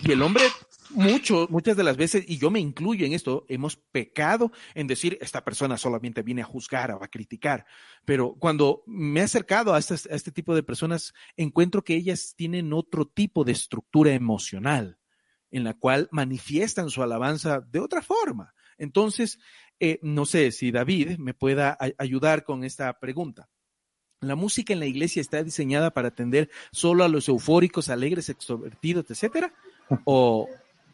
[0.00, 0.44] Y el hombre,
[0.90, 5.18] mucho, muchas de las veces, y yo me incluyo en esto, hemos pecado en decir,
[5.20, 7.66] esta persona solamente viene a juzgar o a criticar.
[8.04, 12.34] Pero cuando me he acercado a este, a este tipo de personas, encuentro que ellas
[12.36, 14.98] tienen otro tipo de estructura emocional
[15.50, 18.54] en la cual manifiestan su alabanza de otra forma.
[18.76, 19.38] Entonces,
[19.78, 23.48] eh, no sé si David me pueda ayudar con esta pregunta.
[24.20, 29.10] La música en la iglesia está diseñada para atender solo a los eufóricos, alegres, extrovertidos,
[29.10, 29.52] etcétera,
[30.04, 30.48] o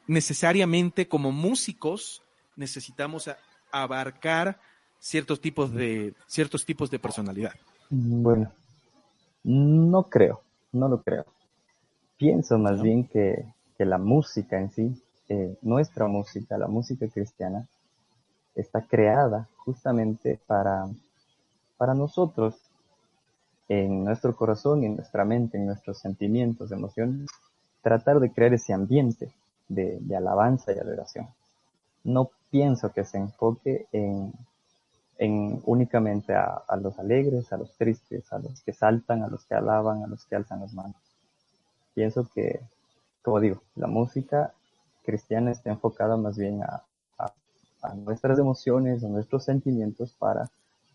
[0.07, 2.23] necesariamente como músicos
[2.57, 3.31] necesitamos
[3.73, 4.61] abarcar
[4.99, 7.55] ciertos tipos de ciertos tipos de personalidad.
[7.89, 8.53] Bueno,
[9.45, 11.25] no creo, no lo creo.
[12.17, 13.47] Pienso más bien que,
[13.79, 17.67] la música en sí, eh, nuestra música, la música cristiana,
[18.55, 20.87] está creada justamente para,
[21.79, 22.57] para nosotros
[23.71, 27.31] en nuestro corazón y en nuestra mente, en nuestros sentimientos, emociones,
[27.81, 29.33] tratar de crear ese ambiente
[29.71, 31.29] de, alabanza y adoración.
[32.05, 34.33] No pienso que se enfoque en,
[35.65, 40.03] únicamente a, los alegres, a los tristes, a los que saltan, a los que alaban,
[40.03, 40.97] a los que alzan las manos.
[41.95, 42.61] Pienso que,
[43.23, 44.53] como digo, la música
[45.05, 46.83] cristiana está enfocada más bien a,
[47.83, 50.51] a nuestras emociones, a nuestros sentimientos para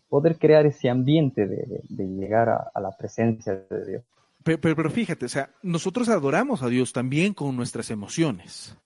[0.08, 4.04] poder crear ese ambiente de, llegar a, la presencia de Dios.
[4.46, 8.76] Pero, fíjate, o sea, nosotros adoramos a Dios también con nuestras emociones.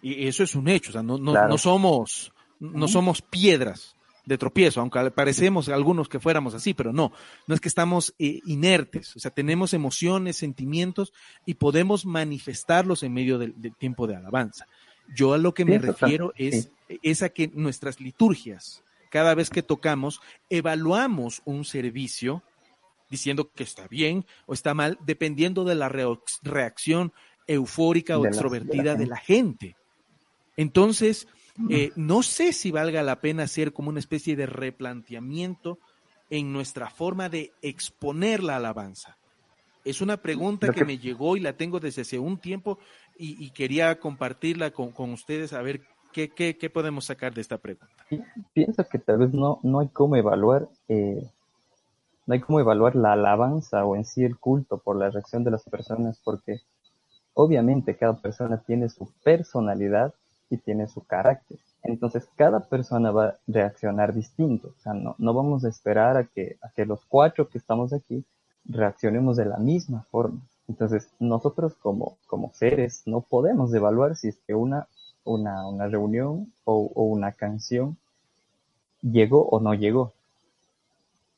[0.00, 3.94] Y eso es un hecho, o sea, no, no, somos, no somos piedras
[4.24, 7.12] de tropiezo, aunque parecemos algunos que fuéramos así, pero no,
[7.46, 11.12] no es que estamos eh, inertes, o sea, tenemos emociones, sentimientos
[11.44, 14.66] y podemos manifestarlos en medio del, tiempo de alabanza.
[15.14, 19.62] Yo a lo que me refiero es, es a que nuestras liturgias, cada vez que
[19.62, 22.42] tocamos, evaluamos un servicio
[23.12, 25.90] diciendo que está bien o está mal, dependiendo de la
[26.42, 27.12] reacción
[27.46, 29.76] eufórica o extrovertida de la, gente.
[30.56, 31.28] Entonces,
[31.68, 35.78] eh, no sé si valga la pena hacer como una especie de replanteamiento
[36.30, 39.18] en nuestra forma de exponer la alabanza.
[39.84, 40.86] Es una pregunta que...
[40.86, 42.78] me llegó y la tengo desde hace un tiempo
[43.18, 47.56] y, quería compartirla con, con, ustedes a ver ¿Qué, qué, qué podemos sacar de esta
[47.56, 48.04] pregunta?
[48.52, 51.26] Pienso que tal vez no, no hay cómo evaluar eh,
[52.26, 55.50] no hay cómo evaluar la alabanza o en sí el culto por la reacción de
[55.50, 56.60] las personas porque
[57.34, 60.14] obviamente cada persona tiene su personalidad
[60.50, 61.58] y tiene su carácter.
[61.82, 64.68] Entonces cada persona va a reaccionar distinto.
[64.68, 67.92] O sea, no, no vamos a esperar a que, a que los cuatro que estamos
[67.92, 68.24] aquí
[68.64, 70.40] reaccionemos de la misma forma.
[70.68, 74.86] Entonces nosotros como, como seres no podemos evaluar si es que una
[75.24, 77.96] una, una reunión o, una canción
[79.02, 80.12] llegó o no llegó.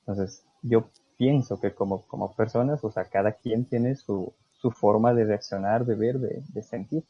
[0.01, 5.14] Entonces, yo pienso que como, como personas, o sea, cada quien tiene su, su forma
[5.14, 7.03] de reaccionar, de ver, de, sentir.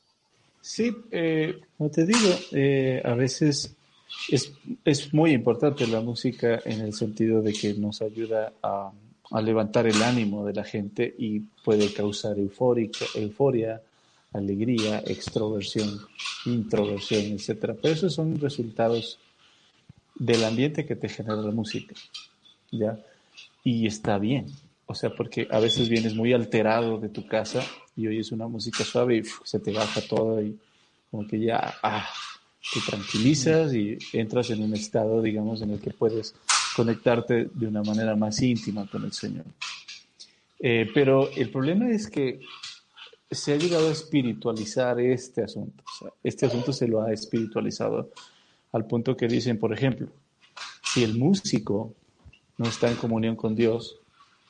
[0.61, 3.75] Sí, eh, como te digo, eh, a veces
[4.31, 4.53] es,
[4.85, 8.91] es, muy importante la música en el sentido de que nos ayuda a,
[9.31, 13.81] a levantar el ánimo de la gente y puede causar eufórica, euforia,
[14.33, 16.01] alegría, extroversión,
[16.47, 17.75] introversión, etcétera.
[17.81, 19.19] Pero esos son resultados
[20.17, 21.95] del ambiente que te genera la música,
[22.71, 22.99] ¿ya?
[23.65, 24.47] Y está bien,
[24.87, 27.65] o sea, porque a veces vienes muy alterado de tu casa
[27.97, 30.59] y oyes una música suave y se te baja todo y
[31.11, 32.07] como que ya, ah,
[32.73, 36.35] te tranquilizas y entras en un estado, digamos, en el que puedes
[36.77, 39.45] conectarte de una manera más íntima con el Señor.
[40.59, 42.41] Eh, pero el problema es que
[43.31, 45.83] se ha llegado a espiritualizar este asunto.
[46.23, 48.11] este asunto se lo ha espiritualizado
[48.73, 50.09] al punto que dicen, por ejemplo,
[50.83, 51.95] si el músico
[52.59, 53.99] no está en comunión con Dios,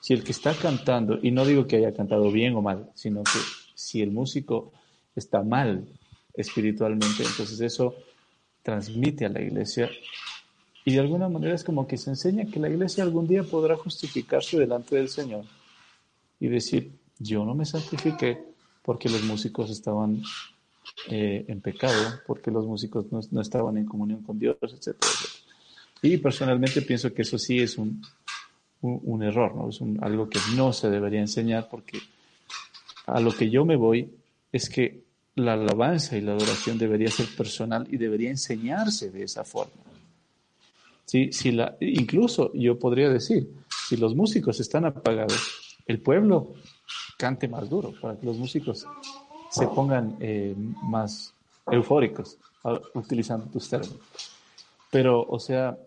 [0.01, 3.23] si el que está cantando, y no digo que haya cantado bien o mal, sino
[3.23, 3.39] que
[3.75, 4.73] si el músico
[5.17, 5.87] está mal
[6.35, 7.95] espiritualmente, entonces eso
[8.63, 9.91] transmite a la iglesia.
[10.85, 13.77] Y de alguna manera es como que se enseña que la iglesia algún día podrá
[13.77, 15.45] justificarse delante del Señor
[16.39, 18.45] y decir, yo no me santifiqué,
[18.83, 20.23] porque los músicos estaban
[21.09, 25.11] eh, en pecado, porque los músicos no, estaban en comunión con Dios, etcétera,
[26.05, 28.03] Y personalmente pienso que eso sí es un,
[28.83, 29.71] un, error, ¿no?
[29.71, 31.99] Es algo que no se debería enseñar porque
[33.07, 34.11] a lo que yo me voy
[34.53, 35.03] es que
[35.37, 39.73] la alabanza y la adoración debería ser personal y debería enseñarse de esa forma.
[41.07, 41.33] ¿Sí?
[41.33, 43.49] Si la, incluso yo podría decir,
[43.89, 46.53] si los músicos están apagados, el pueblo
[47.17, 48.87] cante más duro, para que los músicos
[49.51, 51.33] se pongan eh, más
[51.67, 52.37] eufóricos,
[52.93, 53.97] utilizando tus términos.
[54.91, 55.79] Pero, o sea,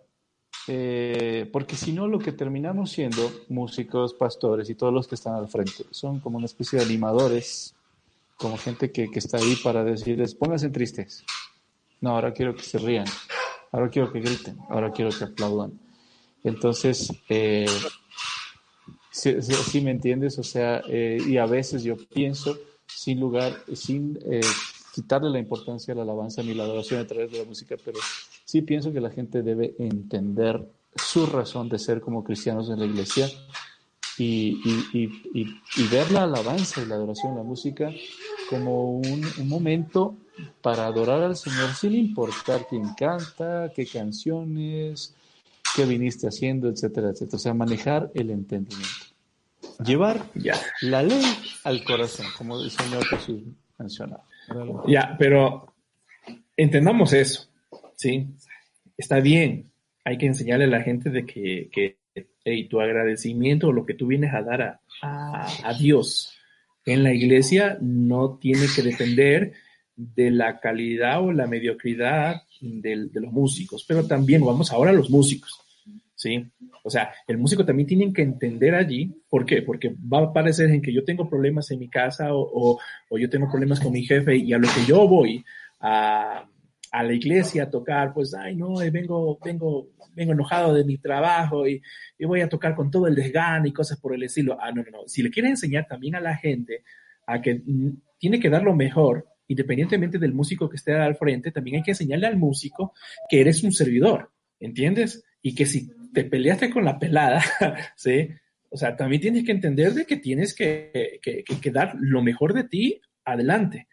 [0.67, 5.35] Eh, porque si no, lo que terminamos siendo músicos, pastores y todos los que están
[5.35, 7.73] al frente son como una especie de animadores,
[8.35, 11.23] como gente que, que está ahí para decirles, pónganse tristes.
[12.01, 13.05] No, ahora quiero que se rían,
[13.71, 15.79] ahora quiero que griten, ahora quiero que aplaudan.
[16.43, 17.65] Entonces, eh,
[19.11, 24.41] si, me entiendes, o sea, eh, y a veces yo pienso, sin lugar, sin eh,
[24.93, 27.99] quitarle la importancia a la alabanza ni la adoración a través de la música, pero
[28.47, 32.85] sí pienso que la gente debe entender su razón de ser como cristianos en la
[32.85, 33.27] iglesia
[34.17, 34.57] y,
[35.91, 37.91] ver la alabanza y la adoración, la música,
[38.49, 40.15] como un, un, momento
[40.61, 45.13] para adorar al Señor sin importar quién canta, qué canciones,
[45.75, 47.35] qué viniste haciendo, etcétera, etcétera.
[47.35, 49.05] O sea, manejar el entendimiento.
[49.85, 50.25] Llevar
[50.81, 51.23] la ley
[51.63, 53.43] al corazón, como el Señor Jesús
[53.77, 54.23] mencionaba.
[54.87, 55.73] Ya, pero
[56.55, 57.46] entendamos eso,
[57.97, 58.27] ¿sí?
[58.95, 59.65] Está bien,
[60.05, 61.97] hay que enseñarle a la gente de que, que
[62.69, 64.79] tu agradecimiento o lo que tú vienes a dar a,
[65.63, 66.33] a, Dios
[66.85, 69.53] en la iglesia no tiene que depender
[69.95, 74.93] de la calidad o la mediocridad de, de los músicos, pero también vamos ahora a
[74.93, 75.59] los músicos.
[76.15, 76.49] ¿sí?
[76.83, 79.61] O sea, el músico también tiene que entender allí, ¿por qué?
[79.61, 82.79] Porque va a parecer en que yo tengo problemas en mi casa o,
[83.09, 85.43] o, yo tengo problemas con mi jefe y a lo que yo voy
[85.81, 86.47] a,
[86.97, 90.97] a la iglesia a tocar, pues, ay, no, eh, vengo, vengo, vengo enojado de mi
[90.97, 91.81] trabajo y,
[92.17, 94.57] y, voy a tocar con todo el desgano y cosas por el estilo.
[94.59, 95.07] Ah, no, no, no.
[95.07, 96.83] Si le quiere enseñar también a la gente
[97.27, 97.61] a que
[98.17, 101.91] tiene que dar lo mejor, independientemente del músico que esté al frente, también hay que
[101.91, 102.93] enseñarle al músico
[103.29, 105.23] que eres un servidor, ¿entiendes?
[105.41, 107.43] Y que si te peleaste con la pelada,
[107.95, 108.29] ¿sí?
[108.69, 112.63] O sea, también tienes que entender de que tienes que, que, dar lo mejor de
[112.63, 113.87] ti adelante.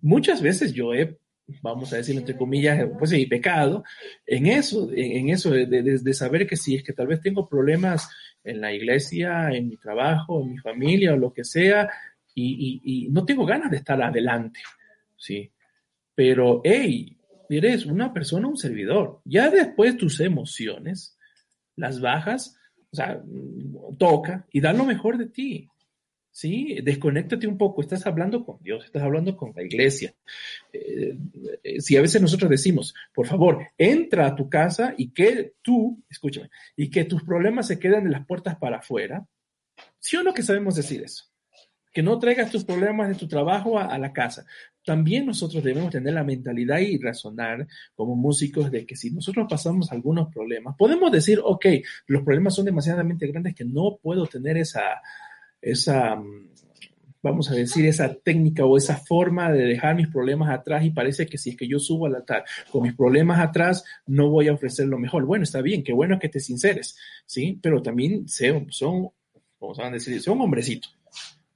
[0.00, 1.18] Muchas veces yo he,
[1.62, 3.84] vamos a decir entre comillas, pues sí, pecado
[4.26, 8.08] en eso, en, eso de, de, saber que si es que tal vez tengo problemas
[8.44, 11.88] en la iglesia, en mi trabajo, en mi familia o lo que sea,
[12.34, 14.60] y, y, y no tengo ganas de estar adelante,
[15.16, 15.50] ¿sí?
[16.14, 17.16] Pero, hey,
[17.48, 19.20] eres una persona, un servidor.
[19.24, 21.16] Ya después tus emociones,
[21.76, 22.56] las bajas,
[22.90, 23.22] o sea,
[23.98, 25.68] toca y da lo mejor de ti.
[26.38, 26.78] ¿Sí?
[26.84, 30.14] Desconéctate un poco, estás hablando con Dios, estás hablando con la iglesia.
[30.72, 31.18] Eh,
[31.64, 36.00] eh, si a veces nosotros decimos, por favor, entra a tu casa y que tú,
[36.08, 39.26] escúchame, y que tus problemas se queden en las puertas para afuera,
[39.98, 41.24] ¿sí o no que sabemos decir eso?
[41.92, 44.44] que no traigas tus problemas de tu trabajo a, la casa.
[44.84, 49.90] También nosotros debemos tener la mentalidad y razonar como músicos de que si nosotros pasamos
[49.90, 51.66] algunos problemas, podemos decir, ok,
[52.06, 55.00] los problemas son demasiadamente grandes que no puedo tener esa,
[55.60, 56.20] esa,
[57.22, 61.26] vamos a decir, esa técnica o esa forma de dejar mis problemas atrás y parece
[61.26, 64.52] que si es que yo subo al altar con mis problemas atrás, no voy a
[64.52, 65.24] ofrecer lo mejor.
[65.24, 67.58] Bueno, está bien, qué bueno que te sinceres, ¿sí?
[67.62, 69.10] Pero también son,
[69.60, 70.98] vamos a decir, son hombrecitos.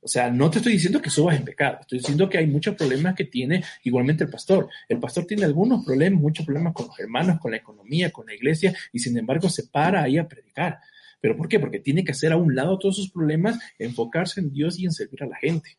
[0.04, 2.74] O sea, no te estoy diciendo que subas en pecado, estoy diciendo que hay muchos
[2.74, 4.68] problemas que tiene igualmente el pastor.
[4.88, 8.34] El pastor tiene algunos problemas, muchos problemas con los hermanos, con la economía, con la
[8.34, 10.80] iglesia, y sin embargo se para ahí a predicar.
[11.22, 11.60] ¿Pero por qué?
[11.60, 14.90] Porque tiene que hacer a un lado todos sus problemas, enfocarse en Dios y en
[14.90, 15.78] servir a la gente.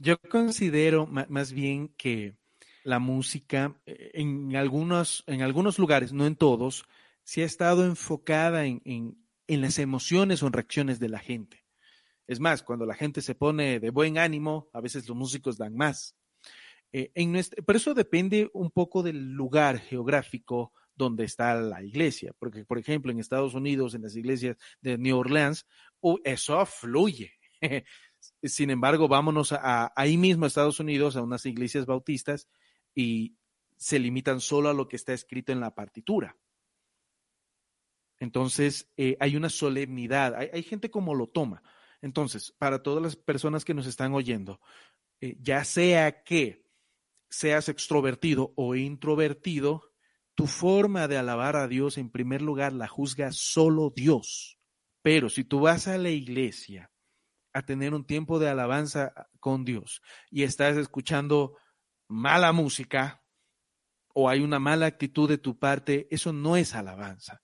[0.00, 2.34] Yo considero más bien que
[2.82, 6.86] la música eh, en algunos, en algunos lugares, no en todos,
[7.22, 11.64] sí ha estado enfocada en, en, las emociones o en reacciones de la gente.
[12.26, 15.76] Es más, cuando la gente se pone de buen ánimo, a veces los músicos dan
[15.76, 16.16] más.
[16.92, 22.64] Eh, en pero eso depende un poco del lugar geográfico donde está la iglesia, porque
[22.64, 25.66] por ejemplo en Estados Unidos, en las iglesias de New Orleans,
[26.24, 27.32] eso fluye.
[28.42, 32.48] Sin embargo, vámonos a, ahí mismo a Estados Unidos, a unas iglesias bautistas,
[32.94, 33.36] y
[33.76, 36.36] se limitan solo a lo que está escrito en la partitura.
[38.18, 41.62] Entonces, eh, hay una solemnidad, hay, hay gente como lo toma.
[42.02, 44.60] Entonces, para todas las personas que nos están oyendo,
[45.22, 46.66] eh, ya sea que
[47.30, 49.89] seas extrovertido o introvertido,
[50.40, 54.58] tu forma de alabar a Dios en primer lugar la juzga solo Dios.
[55.02, 56.90] Pero si tú vas a la iglesia
[57.52, 61.58] a tener un tiempo de alabanza con Dios y estás escuchando
[62.08, 63.22] mala música
[64.14, 67.42] o hay una mala actitud de tu parte, eso no es alabanza.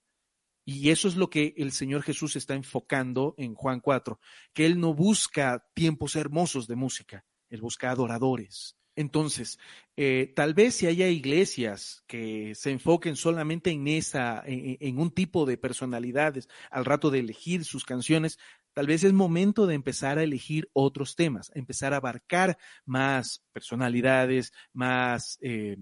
[0.65, 4.19] Y eso es lo que el Señor Jesús está enfocando en Juan 4,
[4.55, 8.75] que Él no busca tiempos hermosos de música, Él busca adoradores.
[8.97, 9.59] Entonces,
[9.95, 15.45] eh, tal vez si haya iglesias que se enfoquen solamente en esa, en, un tipo
[15.45, 18.39] de personalidades al rato de elegir sus canciones,
[18.73, 24.51] tal vez es momento de empezar a elegir otros temas, empezar a abarcar más personalidades,
[24.73, 25.77] más eh,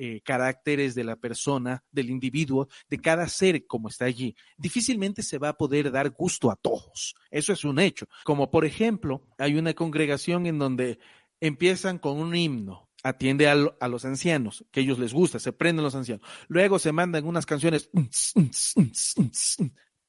[0.00, 5.38] eh, caracteres de la persona, del individuo, de cada ser como está allí, difícilmente se
[5.38, 7.16] va a poder dar gusto a todos.
[7.32, 8.06] Eso es un hecho.
[8.22, 11.00] Como por ejemplo, hay una congregación en donde
[11.40, 15.84] empiezan con un himno, atiende a, los ancianos, que a ellos les gusta, se prenden
[15.84, 16.26] los ancianos.
[16.48, 17.90] Luego se mandan unas canciones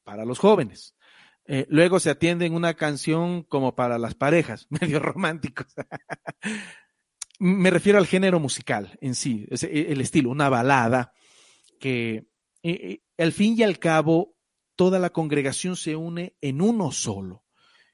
[0.03, 0.95] para los jóvenes.
[1.45, 5.67] Eh, luego se atiende en una canción como para las parejas, medio románticos.
[7.39, 11.13] Me refiero al género musical en sí, e, el estilo, una balada
[11.79, 12.27] que
[12.61, 14.35] eh, eh, al fin y al cabo
[14.75, 17.45] toda la congregación se une en uno solo.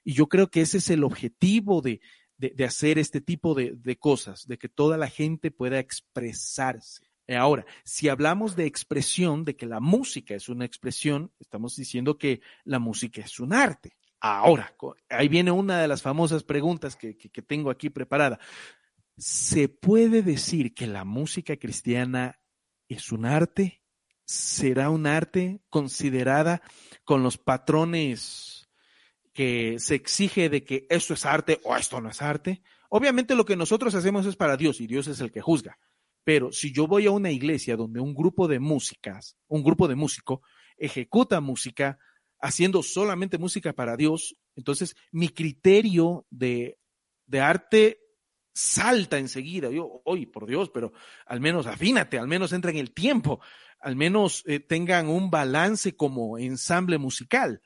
[0.03, 2.01] Y yo creo que ese es el objetivo de,
[2.37, 7.05] de, hacer este tipo de, de, cosas, de que toda la gente pueda expresarse.
[7.27, 12.41] Ahora, si hablamos de expresión, de que la música es una expresión, estamos diciendo que
[12.63, 13.97] la música es un arte.
[14.19, 14.75] Ahora,
[15.09, 18.39] ahí viene una de las famosas preguntas que, que, que tengo aquí preparada.
[19.17, 22.39] ¿Se puede decir que la música cristiana
[22.87, 23.81] es un arte?
[24.25, 26.61] ¿Será un arte considerada
[27.03, 28.54] con los patrones
[29.35, 32.63] que se exige de que esto es arte o esto no es arte?
[32.89, 35.77] Obviamente lo que nosotros hacemos es para Dios y Dios es el que juzga.
[36.23, 39.95] Pero si yo voy a una iglesia donde un grupo de músicas, un grupo de
[39.95, 40.41] músico,
[40.77, 41.99] ejecuta música
[42.39, 46.77] haciendo solamente música para Dios, entonces mi criterio de,
[47.25, 47.99] de arte
[48.53, 49.69] salta enseguida.
[49.69, 50.93] Yo, oye, por Dios, pero
[51.25, 53.41] al menos afínate, al menos entra en el tiempo,
[53.79, 57.61] al menos eh, tengan un balance como ensamble musical,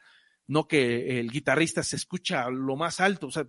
[0.50, 3.48] no que el guitarrista se escucha lo más alto, o sea,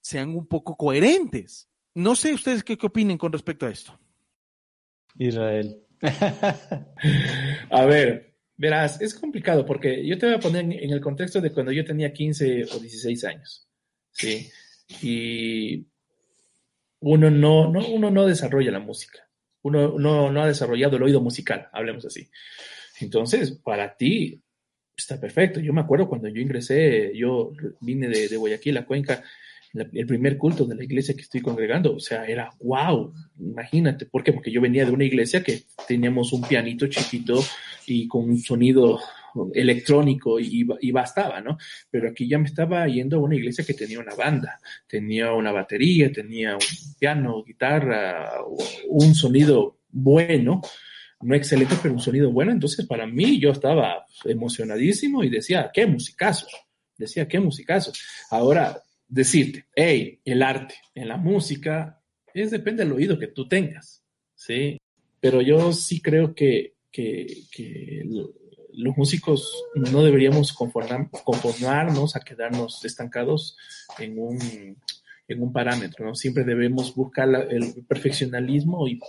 [0.00, 1.68] sean un poco coherentes.
[1.94, 4.00] No sé ustedes qué, qué opinen con respecto a esto.
[5.18, 5.78] Israel.
[7.70, 11.52] a ver, verás, es complicado porque yo te voy a poner en, el contexto de
[11.52, 13.68] cuando yo tenía 15 o 16 años,
[14.12, 14.50] ¿sí?
[15.02, 15.86] Y
[17.00, 19.28] uno no, no, uno no desarrolla la música,
[19.60, 22.30] uno no, no ha desarrollado el oído musical, hablemos así.
[23.00, 24.42] Entonces, para ti
[24.98, 25.60] está perfecto.
[25.60, 29.22] Yo me acuerdo cuando yo ingresé, yo vine de, de Guayaquil a Cuenca,
[29.74, 34.24] el primer culto de la iglesia que estoy congregando, o sea, era wow, imagínate, ¿por
[34.24, 34.32] qué?
[34.32, 37.42] Porque yo venía de una iglesia que teníamos un pianito chiquito
[37.86, 38.98] y con un sonido
[39.52, 41.58] electrónico y, bastaba, ¿no?
[41.90, 45.52] Pero aquí ya me estaba yendo a una iglesia que tenía una banda, tenía una
[45.52, 48.30] batería, tenía un piano, guitarra,
[48.88, 50.62] un sonido bueno,
[51.20, 52.52] no excelente, pero un sonido bueno.
[52.52, 56.46] Entonces, para mí, yo estaba emocionadísimo y decía, qué musicazo.
[56.96, 57.92] Decía, qué musicazo.
[58.30, 62.00] Ahora, decirte, hey, el arte en la música
[62.34, 64.04] es depende del oído que tú tengas,
[64.34, 64.78] ¿sí?
[65.20, 68.04] Pero yo sí creo que, que,
[68.72, 73.56] los músicos no deberíamos conformarnos a quedarnos estancados
[73.98, 74.38] en un,
[75.26, 76.14] en un parámetro.
[76.14, 79.00] Siempre debemos buscar el perfeccionalismo y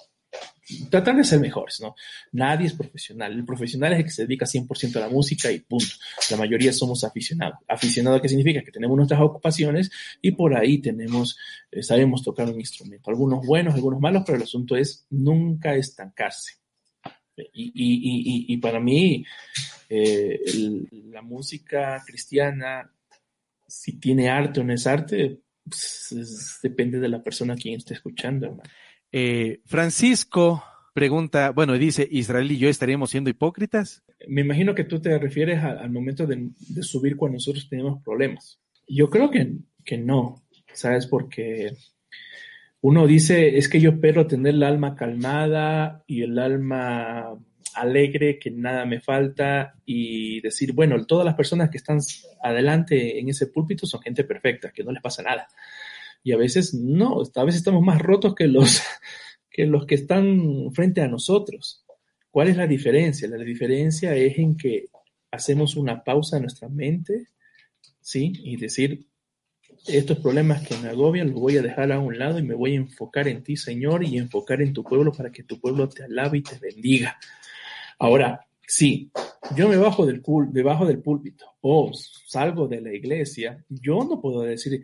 [0.89, 1.95] tratar de ser mejores, ¿no?
[2.31, 3.33] Nadie es profesional.
[3.33, 5.95] El profesional es el que se dedica 100% a la música y punto.
[6.29, 7.59] La mayoría somos aficionados.
[7.67, 8.61] ¿Aficionado qué significa?
[8.61, 9.91] Que tenemos nuestras ocupaciones
[10.21, 11.37] y por ahí tenemos,
[11.71, 13.09] eh, sabemos tocar un instrumento.
[13.09, 16.53] Algunos buenos, algunos malos, pero el asunto es nunca estancarse.
[17.53, 19.25] Y, y, y, para mí,
[19.87, 20.41] eh,
[21.09, 22.91] la música cristiana,
[23.65, 28.47] si tiene arte o no es arte, pues, depende de la persona quien esté escuchando,
[28.47, 28.69] hermano.
[29.11, 34.03] Eh, Francisco pregunta, bueno, dice, ¿Israel y yo estaríamos siendo hipócritas?
[34.27, 36.49] Me imagino que tú te refieres al momento de,
[36.81, 38.59] subir cuando nosotros tenemos problemas.
[38.87, 39.53] Yo creo que,
[39.85, 40.43] que no,
[40.73, 41.07] ¿sabes?
[41.07, 41.71] Porque
[42.81, 47.37] uno dice, es que yo espero tener el alma calmada y el alma
[47.75, 51.99] alegre, que nada me falta y decir, bueno, todas las personas que están
[52.43, 55.47] adelante en ese púlpito son gente perfecta, que no les pasa nada
[56.23, 58.81] y a veces no, a veces estamos más rotos que los
[59.49, 61.85] que, los que están frente a nosotros.
[62.31, 63.27] ¿Cuál es la diferencia?
[63.27, 64.85] La diferencia es en que
[65.31, 67.27] hacemos una pausa en nuestra mente,
[67.99, 68.33] ¿sí?
[68.43, 69.07] Y decir,
[69.87, 72.73] estos problemas que me agobian los voy a dejar a un lado y me voy
[72.73, 76.03] a enfocar en ti, Señor, y enfocar en tu pueblo para que tu pueblo te
[76.03, 77.17] alabe y te bendiga.
[77.97, 79.11] Ahora, sí,
[79.55, 84.41] yo me bajo del debajo del púlpito o salgo de la iglesia, yo no puedo
[84.41, 84.83] decir,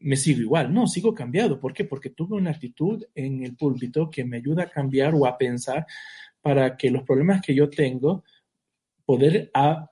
[0.00, 0.72] me sigo igual.
[0.72, 1.58] No, sigo cambiado.
[1.58, 1.84] ¿Por qué?
[1.84, 5.86] Porque tuve una actitud en el púlpito que me ayuda a cambiar o a pensar
[6.40, 8.24] para que los problemas que yo tengo,
[9.04, 9.90] poder a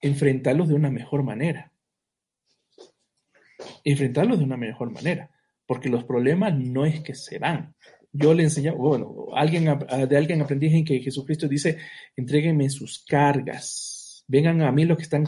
[0.00, 1.72] enfrentarlos de una mejor manera.
[3.84, 5.30] Enfrentarlos de una mejor manera.
[5.66, 7.74] Porque los problemas no es que se van.
[8.12, 9.66] Yo le enseñé, bueno, alguien,
[10.08, 11.78] de alguien aprendí en que Jesucristo dice,
[12.16, 13.99] entréguenme sus cargas
[14.30, 15.26] vengan a mí los que están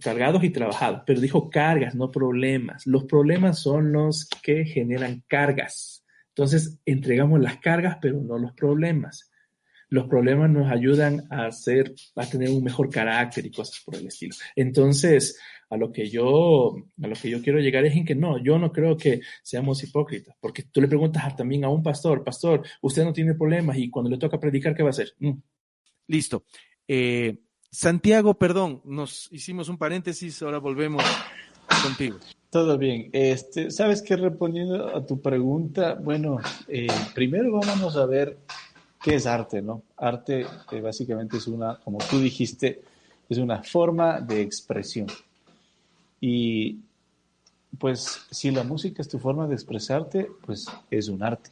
[0.00, 2.86] cargados y trabajados, pero dijo cargas, no problemas.
[2.86, 6.04] Los problemas son los que generan cargas.
[6.28, 9.28] Entonces, entregamos las cargas, pero no los problemas.
[9.90, 14.06] los problemas nos ayudan a hacer, a tener un mejor carácter y cosas por el
[14.06, 14.36] estilo.
[14.54, 18.36] Entonces, a lo que yo, a lo que yo quiero llegar es en que no,
[18.36, 22.62] yo no creo que seamos hipócritas, porque tú le preguntas también a un pastor, pastor,
[22.82, 25.14] usted no tiene problemas y cuando le toca predicar, ¿qué va a hacer?
[25.18, 25.40] Mm.
[26.06, 26.44] Listo.
[26.86, 27.38] Eh,
[27.70, 31.04] Santiago, perdón, nos hicimos un paréntesis, ahora volvemos
[31.82, 32.18] contigo.
[32.50, 33.10] Todo bien.
[33.12, 34.16] Este, ¿Sabes qué?
[34.16, 38.38] Respondiendo a tu pregunta, bueno, eh, primero vamos a ver
[39.02, 39.82] qué es arte, ¿no?
[39.98, 42.80] Arte eh, básicamente es una, como tú dijiste,
[43.28, 45.08] es una forma de expresión.
[46.20, 46.78] Y
[47.78, 51.50] pues si la música es tu forma de expresarte, pues es un arte.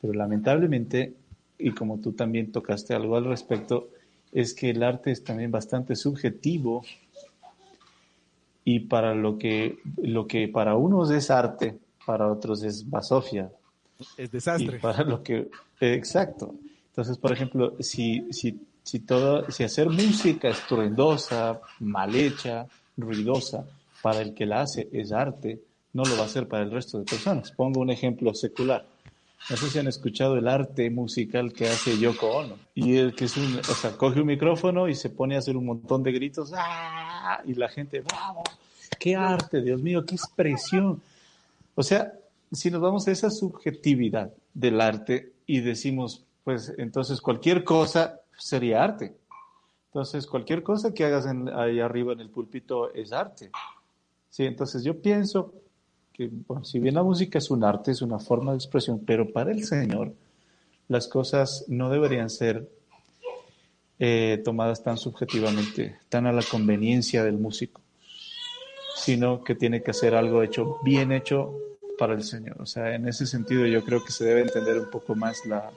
[0.00, 1.14] Pero lamentablemente,
[1.58, 3.90] y como tú también tocaste algo al respecto,
[4.32, 6.84] es que el arte es también bastante subjetivo
[8.64, 13.50] y para lo que, lo que para unos es arte, para otros es basofia.
[14.16, 14.78] Es desastre.
[14.78, 15.48] para lo que,
[15.80, 16.54] exacto.
[16.90, 22.66] Entonces, por ejemplo, si, si, si, todo, si hacer música estruendosa, mal hecha,
[22.96, 23.64] ruidosa,
[24.02, 25.60] para el que la hace es arte,
[25.92, 27.50] no lo va a hacer para el resto de personas.
[27.52, 28.86] Pongo un ejemplo secular.
[29.50, 32.58] No sé si han escuchado el arte musical que hace Yoko Ono.
[32.74, 35.56] Y el que es un, o sea, coge un micrófono y se pone a hacer
[35.56, 36.52] un montón de gritos.
[36.54, 37.40] ¡ah!
[37.46, 38.44] Y la gente, ¡vamos!
[38.98, 39.62] ¡Qué arte!
[39.62, 41.00] Dios mío, qué expresión.
[41.74, 42.12] O sea,
[42.52, 48.82] si nos vamos a esa subjetividad del arte y decimos, pues entonces cualquier cosa sería
[48.82, 49.14] arte.
[49.86, 53.50] Entonces cualquier cosa que hagas ahí arriba en el púlpito es arte.
[54.28, 55.54] Sí, entonces yo pienso
[56.18, 56.30] que,
[56.64, 59.64] si bien la música es un arte, es una forma de expresión, pero para el
[59.64, 60.12] Señor
[60.88, 62.68] las cosas no deberían ser
[64.00, 67.80] eh, tomadas tan subjetivamente, tan a la conveniencia del músico,
[68.96, 71.54] sino que tiene que ser algo hecho, bien hecho
[71.96, 72.60] para el Señor.
[72.60, 75.70] O sea, en ese sentido yo creo que se debe entender un poco más la,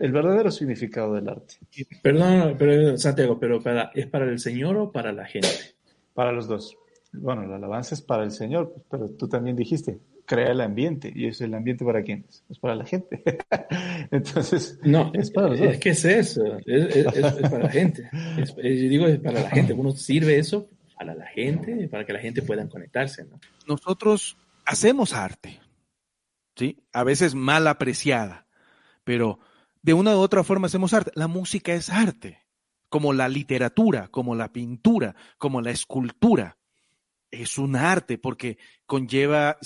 [0.00, 1.54] el verdadero significado del arte.
[2.02, 5.48] Perdón, pero, Santiago, pero para, ¿es para el Señor o para la gente?
[6.14, 6.76] Para los dos
[7.18, 11.10] bueno, la alabanza es para el Señor, pero tú también dijiste, crea el ambiente.
[11.14, 12.26] ¿Y es el ambiente para quién?
[12.50, 13.22] Es para la gente.
[14.10, 17.06] Entonces, no, es para los Es que es eso, es,
[17.42, 18.10] para la gente.
[18.36, 19.72] yo digo, es para la gente.
[19.72, 23.24] Uno sirve eso para la gente, para que la gente pueda conectarse.
[23.24, 23.40] ¿no?
[23.66, 25.60] Nosotros hacemos arte,
[26.56, 26.82] ¿sí?
[26.92, 28.46] A veces mal apreciada,
[29.04, 29.38] pero
[29.82, 31.12] de una u otra forma hacemos arte.
[31.14, 32.42] La música es arte,
[32.88, 36.56] como la literatura, como la pintura, como la escultura
[37.42, 39.58] es un arte porque conlleva,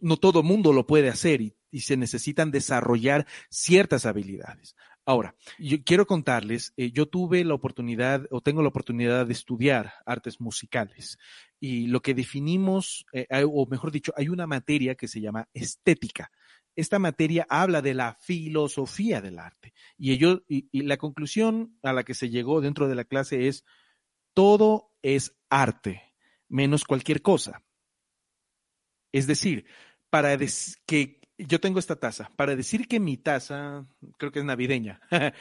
[0.00, 4.76] no todo mundo lo puede hacer y, se necesitan desarrollar ciertas habilidades.
[5.04, 9.92] Ahora, yo quiero contarles, eh, yo tuve la oportunidad o tengo la oportunidad de estudiar
[10.06, 11.18] artes musicales
[11.58, 16.30] y lo que definimos, eh, o mejor dicho, hay una materia que se llama estética.
[16.76, 22.04] Esta materia habla de la filosofía del arte y, ello, y la conclusión a la
[22.04, 23.64] que se llegó dentro de la clase es,
[24.32, 26.13] todo es arte
[26.48, 27.62] menos cualquier cosa.
[29.12, 29.66] Es decir,
[30.10, 30.36] para
[30.86, 33.86] que yo tengo esta taza, para decir que mi taza,
[34.18, 35.00] creo que es navideña,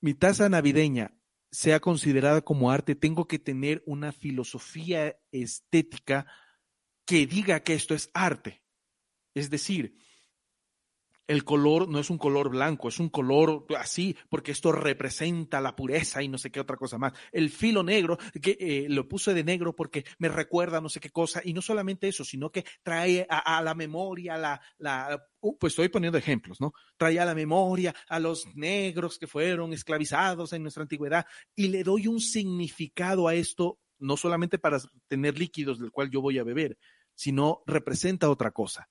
[0.00, 1.14] mi taza navideña
[1.50, 6.26] sea considerada como arte, tengo que tener una filosofía estética
[7.06, 8.62] que diga que esto es arte.
[9.34, 9.96] Es decir,
[11.28, 15.76] el color no es un color blanco, es un color así, porque esto representa la
[15.76, 17.12] pureza y no sé qué otra cosa más.
[17.30, 21.10] El filo negro, que eh, lo puse de negro porque me recuerda no sé qué
[21.10, 25.72] cosa, y no solamente eso, sino que trae a, la memoria la, la uh, pues
[25.72, 26.72] estoy poniendo ejemplos, ¿no?
[26.96, 31.84] Trae a la memoria a los negros que fueron esclavizados en nuestra antigüedad, y le
[31.84, 36.44] doy un significado a esto, no solamente para tener líquidos del cual yo voy a
[36.44, 36.78] beber,
[37.14, 38.88] sino representa otra cosa.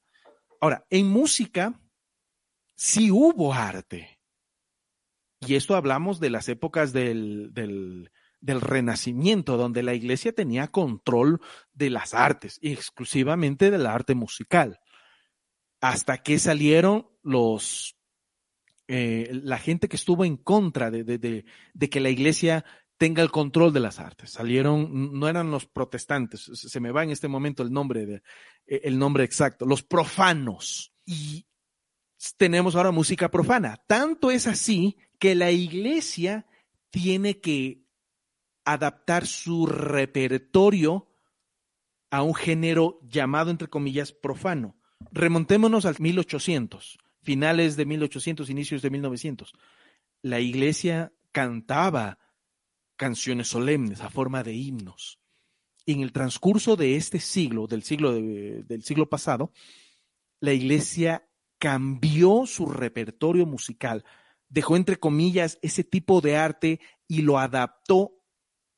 [0.59, 1.79] Ahora, en música,
[2.77, 4.19] sí hubo arte.
[5.41, 8.09] Y esto hablamos de las épocas del, del,
[8.61, 11.41] Renacimiento, donde la iglesia tenía control
[11.73, 14.79] de las artes, y exclusivamente del arte musical.
[15.81, 17.97] Hasta que salieron los
[18.87, 22.63] eh, la gente que estuvo en contra de, de, de, que la iglesia
[22.97, 24.31] tenga el control de las artes.
[24.31, 28.23] Salieron, no eran los protestantes, se me va en este momento el nombre, de,
[28.65, 30.93] el nombre exacto, los profanos.
[31.05, 31.46] Y
[32.37, 33.81] tenemos ahora música profana.
[33.87, 36.45] Tanto es así que la iglesia
[36.89, 37.83] tiene que
[38.65, 41.07] adaptar su repertorio
[42.09, 44.75] a un género llamado, entre comillas, profano.
[45.11, 49.53] Remontémonos al 1800, finales de 1800, inicios de 1900.
[50.21, 52.17] La iglesia cantaba
[52.95, 55.19] canciones solemnes a forma de himnos.
[55.85, 59.53] en el transcurso de este siglo, del siglo, del siglo pasado,
[60.41, 61.26] la iglesia
[61.59, 64.03] cambió su repertorio musical
[64.49, 68.13] dejó entre comillas ese tipo de arte y lo adaptó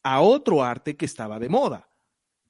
[0.04, 1.90] a otro arte que estaba de moda.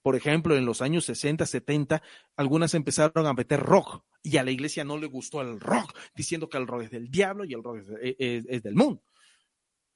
[0.02, 2.02] Por ejemplo, en los años 60, 70,
[2.36, 6.50] algunas empezaron a meter rock y a la iglesia no le gustó el rock, diciendo
[6.50, 9.04] que el rock es del diablo y el rock es, del mundo.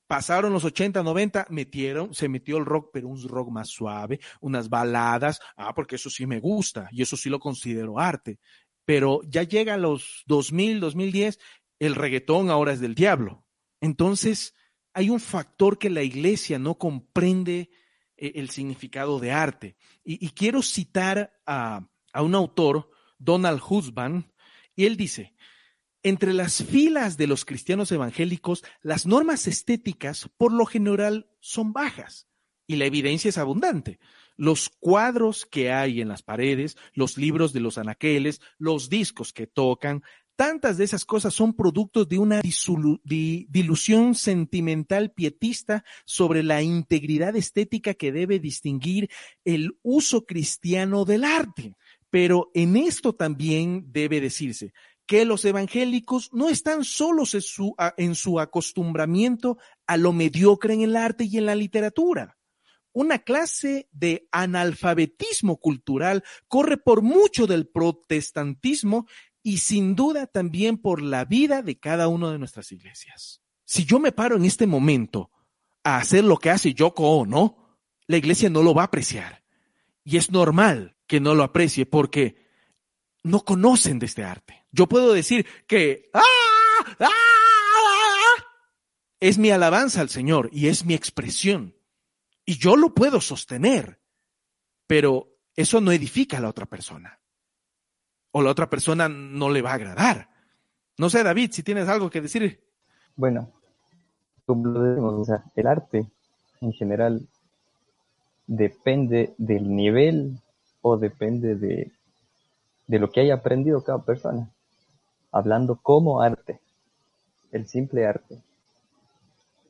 [0.06, 4.70] Pasaron los 80, 90, metieron, se metió el rock, pero un rock más suave, unas
[4.70, 8.40] baladas, ah, porque eso sí me gusta y eso sí lo considero arte.
[8.86, 11.40] Pero ya llega a los 2000, 2010,
[11.80, 13.46] el reggaetón ahora es del diablo.
[13.82, 14.54] Entonces,
[14.94, 17.70] hay un factor que la iglesia no comprende
[18.18, 19.76] eh, el significado de arte.
[20.04, 24.32] Y, quiero citar a, a, un autor, Donald Husband,
[24.76, 25.34] y él dice,
[26.04, 32.28] entre las filas de los cristianos evangélicos, las normas estéticas por lo general son bajas
[32.68, 34.00] y la evidencia es abundante.
[34.36, 39.48] Los cuadros que hay en las paredes, los libros de los anaqueles, los discos que
[39.48, 40.04] tocan,
[40.36, 42.42] Tantas de esas cosas son productos de una
[43.04, 49.12] dilución sentimental pietista sobre la integridad estética que debe distinguir
[49.46, 51.76] el uso cristiano del arte.
[52.10, 54.74] Pero en esto también debe decirse
[55.06, 60.82] que los evangélicos no están solos en su, en su acostumbramiento a lo mediocre en
[60.82, 62.38] el arte y en la literatura
[62.94, 69.08] una clase de analfabetismo cultural corre por mucho del protestantismo
[69.42, 73.42] y sin duda también por la vida de cada una de nuestras iglesias.
[73.66, 75.32] Si yo me paro en este momento
[75.84, 79.44] a hacer lo que hace Yoko no, la iglesia no lo va a apreciar.
[80.04, 82.48] Y es normal que no lo aprecie porque
[83.24, 84.66] no conocen de este arte.
[84.72, 86.22] Yo puedo decir que ¡Ah!
[87.00, 87.10] ¡Ah!
[87.10, 87.24] ¡Ah!
[89.20, 91.76] es mi alabanza al Señor y es mi expresión.
[92.46, 94.00] Y yo lo puedo sostener,
[94.88, 97.20] pero eso no edifica a la otra persona
[98.34, 100.30] o la otra persona no le va a agradar.
[100.98, 102.62] No sé, David, si tienes algo que decir.
[103.16, 103.52] Bueno,
[104.46, 106.08] como lo decimos, o sea, el arte
[106.60, 107.28] en general
[108.48, 110.40] depende del nivel
[110.82, 111.92] o depende de,
[112.88, 114.50] de lo que haya aprendido cada persona.
[115.32, 116.60] Hablando como arte,
[117.52, 118.42] el simple arte.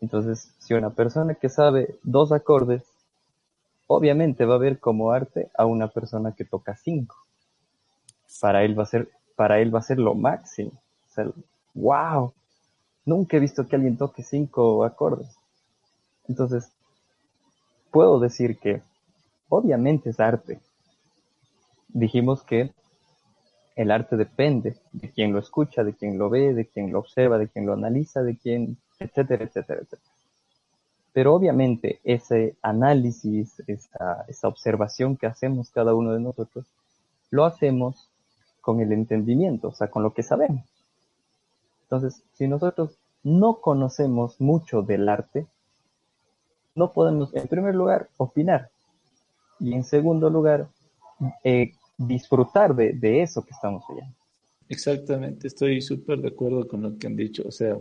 [0.04, 2.84] Entonces, si una persona que sabe dos acordes,
[3.88, 7.16] obviamente va a ver como arte a una persona que toca cinco
[8.42, 10.72] para él va a ser, para él va a ser lo máximo.
[10.72, 11.32] O sea,
[11.74, 12.34] wow,
[13.06, 15.30] nunca he visto que alguien toque cinco acordes.
[16.28, 16.70] Entonces,
[17.92, 18.82] puedo decir que
[19.50, 20.60] obviamente es arte.
[21.88, 22.74] Dijimos que
[23.76, 27.38] el arte depende de quien lo escucha, de quien lo ve, de quien lo observa,
[27.38, 30.14] de quien lo analiza, de quien, etcétera, etcétera, etcétera.
[31.14, 36.66] Pero obviamente ese análisis, esa, esa observación que hacemos cada uno de nosotros,
[37.30, 38.10] lo hacemos
[38.62, 40.64] con el entendimiento, o sea, con lo que sabemos.
[41.84, 45.46] Entonces, si nosotros no conocemos mucho del arte,
[46.76, 48.70] no podemos, en primer lugar, opinar.
[49.60, 50.68] Y en segundo lugar,
[51.44, 54.16] eh, disfrutar de, de, eso que estamos oyendo.
[54.70, 57.44] Exactamente, estoy súper de acuerdo con lo que han dicho.
[57.48, 57.78] O sea,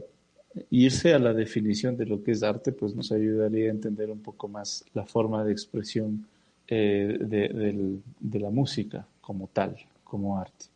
[0.71, 4.21] irse a la definición de lo que es arte, pues nos ayudaría a entender un
[4.21, 6.27] poco más la forma de expresión
[6.69, 10.67] eh, de, de la música como tal, como arte.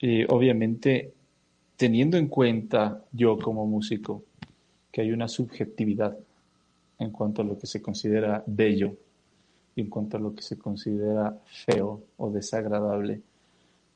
[0.00, 1.12] Y obviamente
[1.78, 4.24] teniendo en cuenta yo como músico
[4.90, 6.18] que hay una subjetividad
[6.98, 8.96] en cuanto a lo que se considera bello
[9.76, 13.22] y en cuanto a lo que se considera feo o desagradable,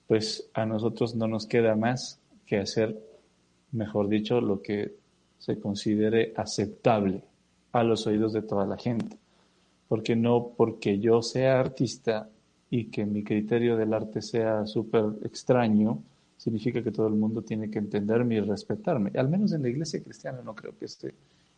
[0.06, 2.96] pues a nosotros no nos queda más que hacer,
[3.72, 4.92] mejor dicho, lo que
[5.42, 7.24] se considere aceptable
[7.72, 9.16] a los oídos de toda la gente.
[9.88, 12.28] Porque no porque yo sea artista
[12.70, 16.00] y que mi criterio del arte sea súper extraño,
[16.36, 19.10] significa que todo el mundo tiene que entenderme y respetarme.
[19.16, 21.12] Al menos en la iglesia cristiana no creo que este,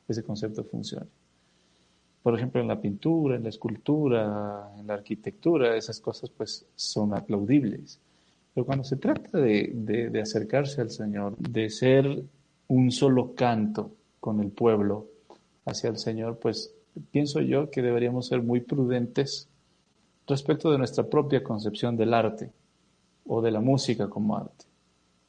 [0.09, 1.11] ese concepto funcione.
[2.23, 7.13] Por ejemplo, en la pintura, en la escultura, en la arquitectura, esas cosas pues son
[7.13, 8.01] aplaudibles.
[8.55, 9.73] Pero cuando se trata de,
[10.11, 12.25] de acercarse al Señor, de ser
[12.69, 13.91] un solo canto
[14.21, 15.07] con el pueblo
[15.67, 16.73] hacia el Señor, pues
[17.11, 19.49] pienso yo que deberíamos ser muy prudentes
[20.27, 22.51] respecto de nuestra propia concepción del arte
[23.27, 24.65] o de la música como arte.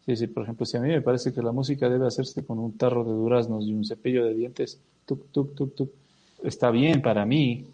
[0.05, 2.59] Sí, sí, por ejemplo, si a mí me parece que la música debe hacerse con
[2.59, 5.91] un tarro de duraznos y un cepillo de dientes, tuk, tuk, tuk, tuk,
[6.43, 7.65] está bien para mí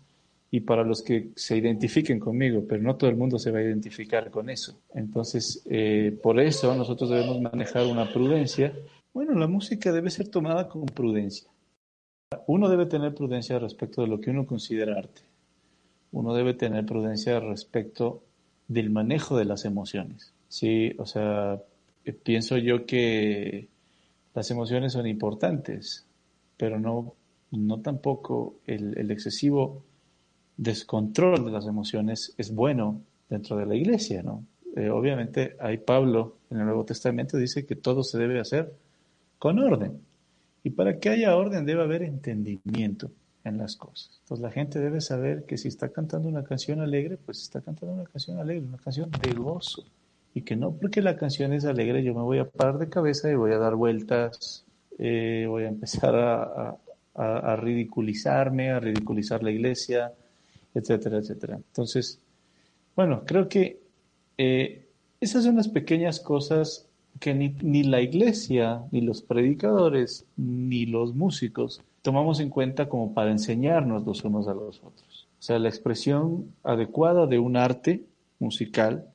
[0.50, 3.64] y para los que se identifiquen conmigo, pero no todo el mundo se va a
[3.64, 4.76] identificar con eso.
[4.94, 8.74] Entonces, eh, por eso nosotros debemos manejar una prudencia.
[9.14, 11.50] Bueno, la música debe ser tomada con prudencia.
[12.48, 15.22] Uno debe tener prudencia respecto de lo que uno considera arte
[16.12, 18.24] uno debe tener prudencia respecto
[18.68, 20.34] del manejo de las emociones.
[20.48, 21.62] Sí, o sea,
[22.06, 23.68] eh, pienso yo que
[24.34, 26.06] las emociones son importantes,
[26.58, 27.14] pero no,
[27.52, 29.84] no tampoco el, excesivo
[30.58, 34.46] descontrol de las emociones es bueno dentro de la iglesia, ¿no?
[34.76, 38.74] Eh, obviamente, hay Pablo en el Nuevo Testamento dice que todo se debe hacer
[39.42, 40.00] con orden.
[40.64, 43.10] Y para que haya orden debe haber entendimiento
[43.44, 44.20] en las cosas.
[44.22, 47.96] Entonces la gente debe saber que si está cantando una canción alegre, pues está cantando
[47.96, 49.84] una canción alegre, una canción de gozo.
[50.36, 53.32] Y que no porque la canción es alegre yo me voy a parar de cabeza
[53.32, 54.64] y voy a dar vueltas,
[55.00, 60.14] eh, voy a empezar a, ridiculizarme, a ridiculizar la iglesia,
[60.76, 61.56] etcétera, etcétera.
[61.56, 62.20] Entonces,
[62.96, 63.82] bueno, creo que
[64.38, 64.86] eh,
[65.20, 71.14] esas son las pequeñas cosas que ni, ni, la iglesia, ni los predicadores, ni los
[71.14, 75.28] músicos tomamos en cuenta como para enseñarnos los unos a los otros.
[75.40, 78.04] O sea, la expresión adecuada de un arte
[78.40, 79.06] musical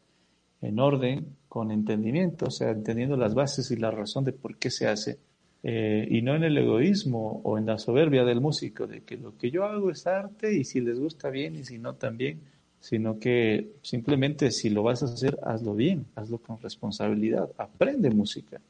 [0.62, 4.70] en orden, con entendimiento, o sea, entendiendo las bases y la razón de por qué
[4.70, 5.18] se hace,
[5.62, 9.36] eh, y no en el egoísmo o en la soberbia del músico, de que lo
[9.36, 12.40] que yo hago es arte y si les gusta bien y si no también,
[12.80, 18.60] sino que simplemente si lo vas a hacer, hazlo bien, hazlo con responsabilidad, aprende música,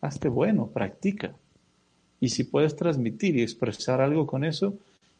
[0.00, 1.34] hazte bueno, practica.
[2.20, 4.74] Y si puedes transmitir y expresar algo con eso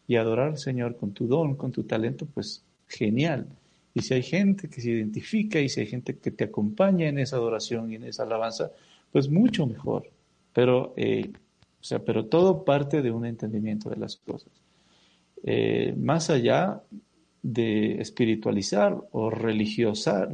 [0.07, 3.47] y adorar al Señor con tu don, con tu talento, pues genial.
[3.95, 7.19] Y si hay gente que se identifica y si hay gente que te acompaña en
[7.19, 8.71] esa adoración y en esa alabanza,
[9.13, 10.11] pues mucho mejor.
[10.53, 11.31] Pero, eh,
[11.81, 14.51] o sea, pero todo parte de un entendimiento de las cosas.
[15.45, 16.83] Eh, más allá
[17.45, 20.29] de espiritualizar o religiosar,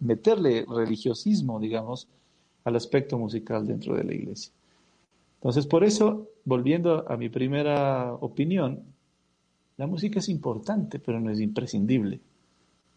[0.00, 2.08] meterle religiosismo, digamos,
[2.64, 4.52] al aspecto musical dentro de la iglesia.
[5.36, 8.82] Entonces, por eso, volviendo a mi primera opinión,
[9.76, 12.20] la música es importante, pero no es imprescindible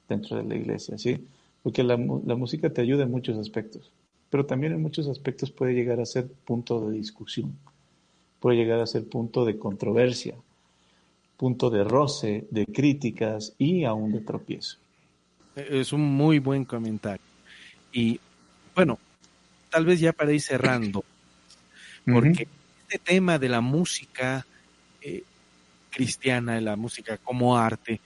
[0.09, 1.27] dentro de la iglesia, ¿sí?
[1.61, 3.91] Porque la, la música te ayuda en muchos aspectos
[4.35, 7.57] pero también en muchos aspectos puede llegar a ser punto de discusión,
[8.39, 10.35] puede llegar a ser punto de controversia,
[11.37, 14.77] punto de roce, de críticas y aún de tropiezo.
[15.55, 17.25] Es un muy buen comentario.
[17.91, 18.19] Y
[18.73, 18.99] bueno,
[19.69, 21.03] tal vez ya para ir cerrando,
[22.05, 22.47] porque
[22.87, 24.45] este tema de la música
[25.01, 25.23] eh,
[25.89, 28.01] cristiana, de la música como arte,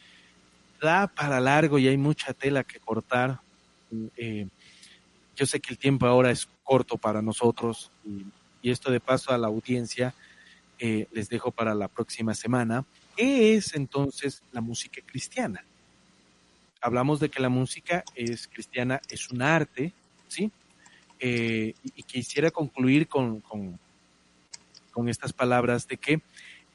[0.79, 3.39] da para largo y hay mucha tela que cortar.
[4.15, 4.47] Eh,
[5.35, 8.25] yo sé que el tiempo ahora es corto para nosotros y,
[8.61, 10.13] esto de paso a la audiencia
[10.79, 12.85] eh, les dejo para la próxima semana.
[13.19, 15.65] ¿Qué es entonces la música cristiana?
[16.79, 19.91] Hablamos de que la música es cristiana, es un arte,
[20.29, 20.49] ¿sí?
[21.19, 23.77] Eh, y, quisiera concluir con, con,
[25.09, 26.21] estas palabras de que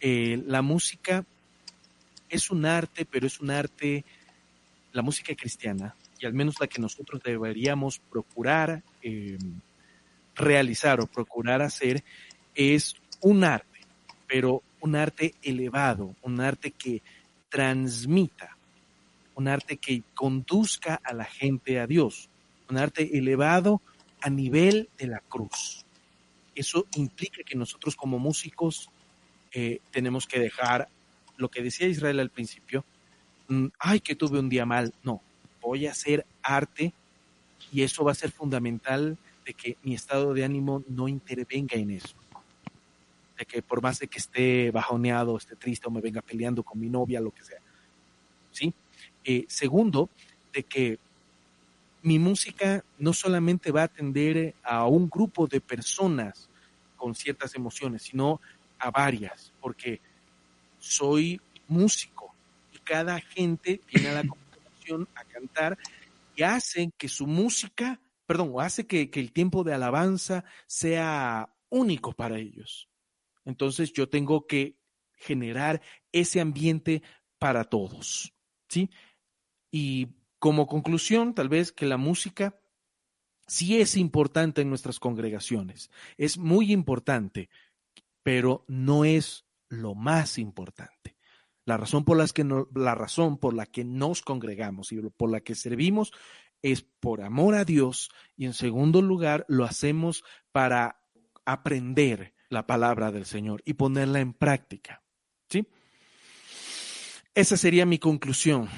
[0.00, 1.24] eh, la música
[2.28, 4.04] es un arte, pero es un arte,
[4.92, 9.38] la música cristiana y al menos la que nosotros deberíamos procurar eh,
[10.34, 12.04] realizar o procurar hacer,
[12.54, 13.80] es un arte,
[14.26, 17.00] pero un arte elevado, un arte que
[17.48, 18.54] transmita,
[19.34, 22.28] un arte que conduzca a la gente a Dios,
[22.68, 23.80] un arte elevado
[24.20, 25.86] a nivel de la cruz.
[26.54, 28.90] Eso implica que nosotros como músicos
[29.52, 30.88] eh, tenemos que dejar
[31.38, 32.84] lo que decía Israel al principio,
[33.48, 34.92] mm, ay, que tuve un día mal.
[35.02, 35.22] No,
[35.62, 36.92] voy a hacer arte
[37.72, 39.16] y eso va a ser fundamental
[39.46, 42.14] de que mi estado de ánimo no intervenga en eso.
[43.38, 46.78] De que por más de que esté bajoneado, esté triste o me venga peleando con
[46.78, 47.60] mi novia, lo que sea.
[48.52, 48.72] ¿Sí?
[49.24, 50.08] Eh, segundo,
[50.52, 50.98] de que
[52.02, 56.48] mi música no solamente va a atender a un grupo de personas
[56.96, 58.40] con ciertas emociones, sino
[58.78, 60.00] a varias, porque
[60.78, 62.34] soy músico
[62.74, 64.20] y cada gente tiene la
[65.14, 65.78] a cantar
[66.36, 72.12] y hacen que su música, perdón, hace que, que el tiempo de alabanza sea único
[72.12, 72.88] para ellos.
[73.44, 74.78] Entonces yo tengo que
[75.12, 75.80] generar
[76.12, 77.02] ese ambiente
[77.38, 78.34] para todos,
[78.68, 78.90] ¿sí?
[79.70, 82.60] Y como conclusión, tal vez que la música
[83.46, 87.48] sí es importante en nuestras congregaciones, es muy importante,
[88.22, 91.16] pero no es lo más importante.
[91.64, 95.40] La razón por, que no, la razón por la que nos congregamos y por la
[95.40, 96.12] que servimos
[96.60, 101.00] es por amor a Dios y en segundo lugar lo hacemos para
[101.44, 105.02] aprender la palabra del Señor y ponerla en práctica.
[105.48, 105.66] ¿Sí?
[107.34, 108.68] Esa sería mi conclusión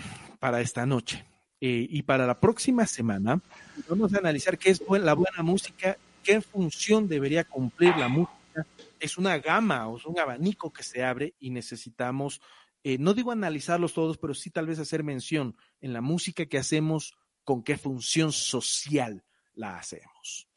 [0.40, 1.24] para esta noche.
[1.60, 3.40] Eh, y para la próxima semana
[3.88, 8.66] vamos a analizar qué es la buena música, qué función debería cumplir la música.
[8.98, 12.40] Es una gama o es un abanico que se abre y necesitamos
[12.88, 16.56] eh, no digo analizarlos todos, pero sí tal vez hacer mención en la música que
[16.56, 19.24] hacemos, con qué función social
[19.54, 20.48] la hacemos.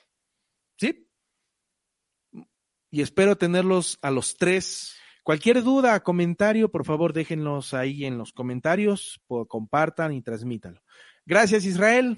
[0.77, 1.08] ¿Sí?
[2.91, 4.95] Y espero tenerlos a los tres.
[5.23, 10.81] Cualquier duda, comentario, por favor déjenlos ahí en los comentarios, compartan y transmítanlo.
[11.25, 12.17] Gracias Israel.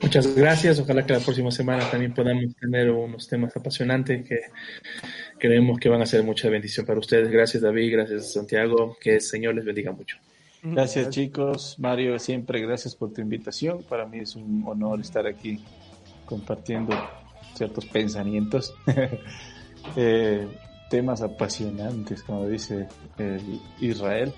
[0.00, 0.78] Muchas gracias.
[0.80, 4.40] Ojalá que la próxima semana también podamos tener unos temas apasionantes que
[5.38, 7.30] creemos que van a ser mucha bendición para ustedes.
[7.30, 8.96] Gracias David, gracias Santiago.
[9.00, 10.18] Que el Señor les bendiga mucho.
[10.62, 11.78] Gracias chicos.
[11.78, 13.84] Mario, siempre gracias por tu invitación.
[13.88, 15.60] Para mí es un honor estar aquí
[16.26, 16.92] compartiendo
[17.56, 18.74] ciertos pensamientos.
[19.94, 20.48] Eh,
[20.90, 22.88] temas apasionantes, como dice
[23.78, 24.34] Israel.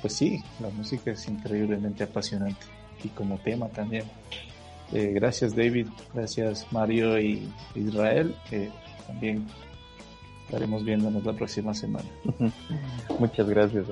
[0.00, 2.64] Pues sí, la música es increíblemente apasionante
[3.02, 4.04] y como tema también.
[4.92, 8.36] Eh, gracias David, gracias Mario y Israel,
[9.06, 9.46] también
[10.44, 12.08] estaremos viéndonos la próxima semana.
[13.18, 13.86] Muchas gracias.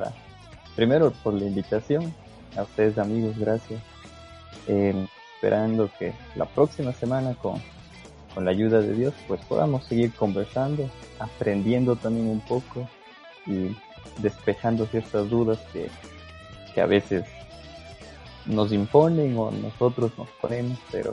[0.77, 2.15] primero por la invitación,
[2.57, 3.81] a ustedes amigos, gracias.
[4.69, 7.61] Eh, esperando que la próxima semana con,
[8.35, 12.89] con la ayuda de Dios pues podamos seguir conversando, aprendiendo también un poco
[13.47, 13.77] y
[14.21, 15.89] despejando ciertas dudas que,
[16.75, 17.25] que a veces
[18.47, 21.13] nos imponen o nosotros nos ponemos, pero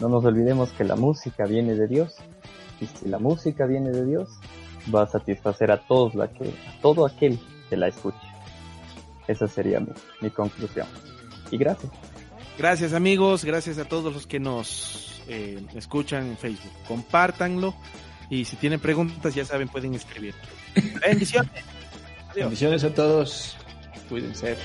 [0.00, 2.16] no nos olvidemos que la música viene de Dios
[2.80, 4.30] y si la música viene de Dios
[4.92, 8.18] va a satisfacer a todos la que a todo aquel que la escuche.
[9.28, 9.80] Esa sería
[10.20, 10.86] mi, conclusión.
[11.50, 11.92] Y gracias.
[12.58, 16.72] Gracias amigos, gracias a todos los que nos eh, escuchan en Facebook.
[16.86, 17.74] Compártanlo
[18.28, 20.34] y si tienen preguntas ya saben pueden escribir.
[21.06, 21.50] Bendiciones.
[22.34, 23.56] Bendiciones a todos.
[24.08, 24.56] Cuídense.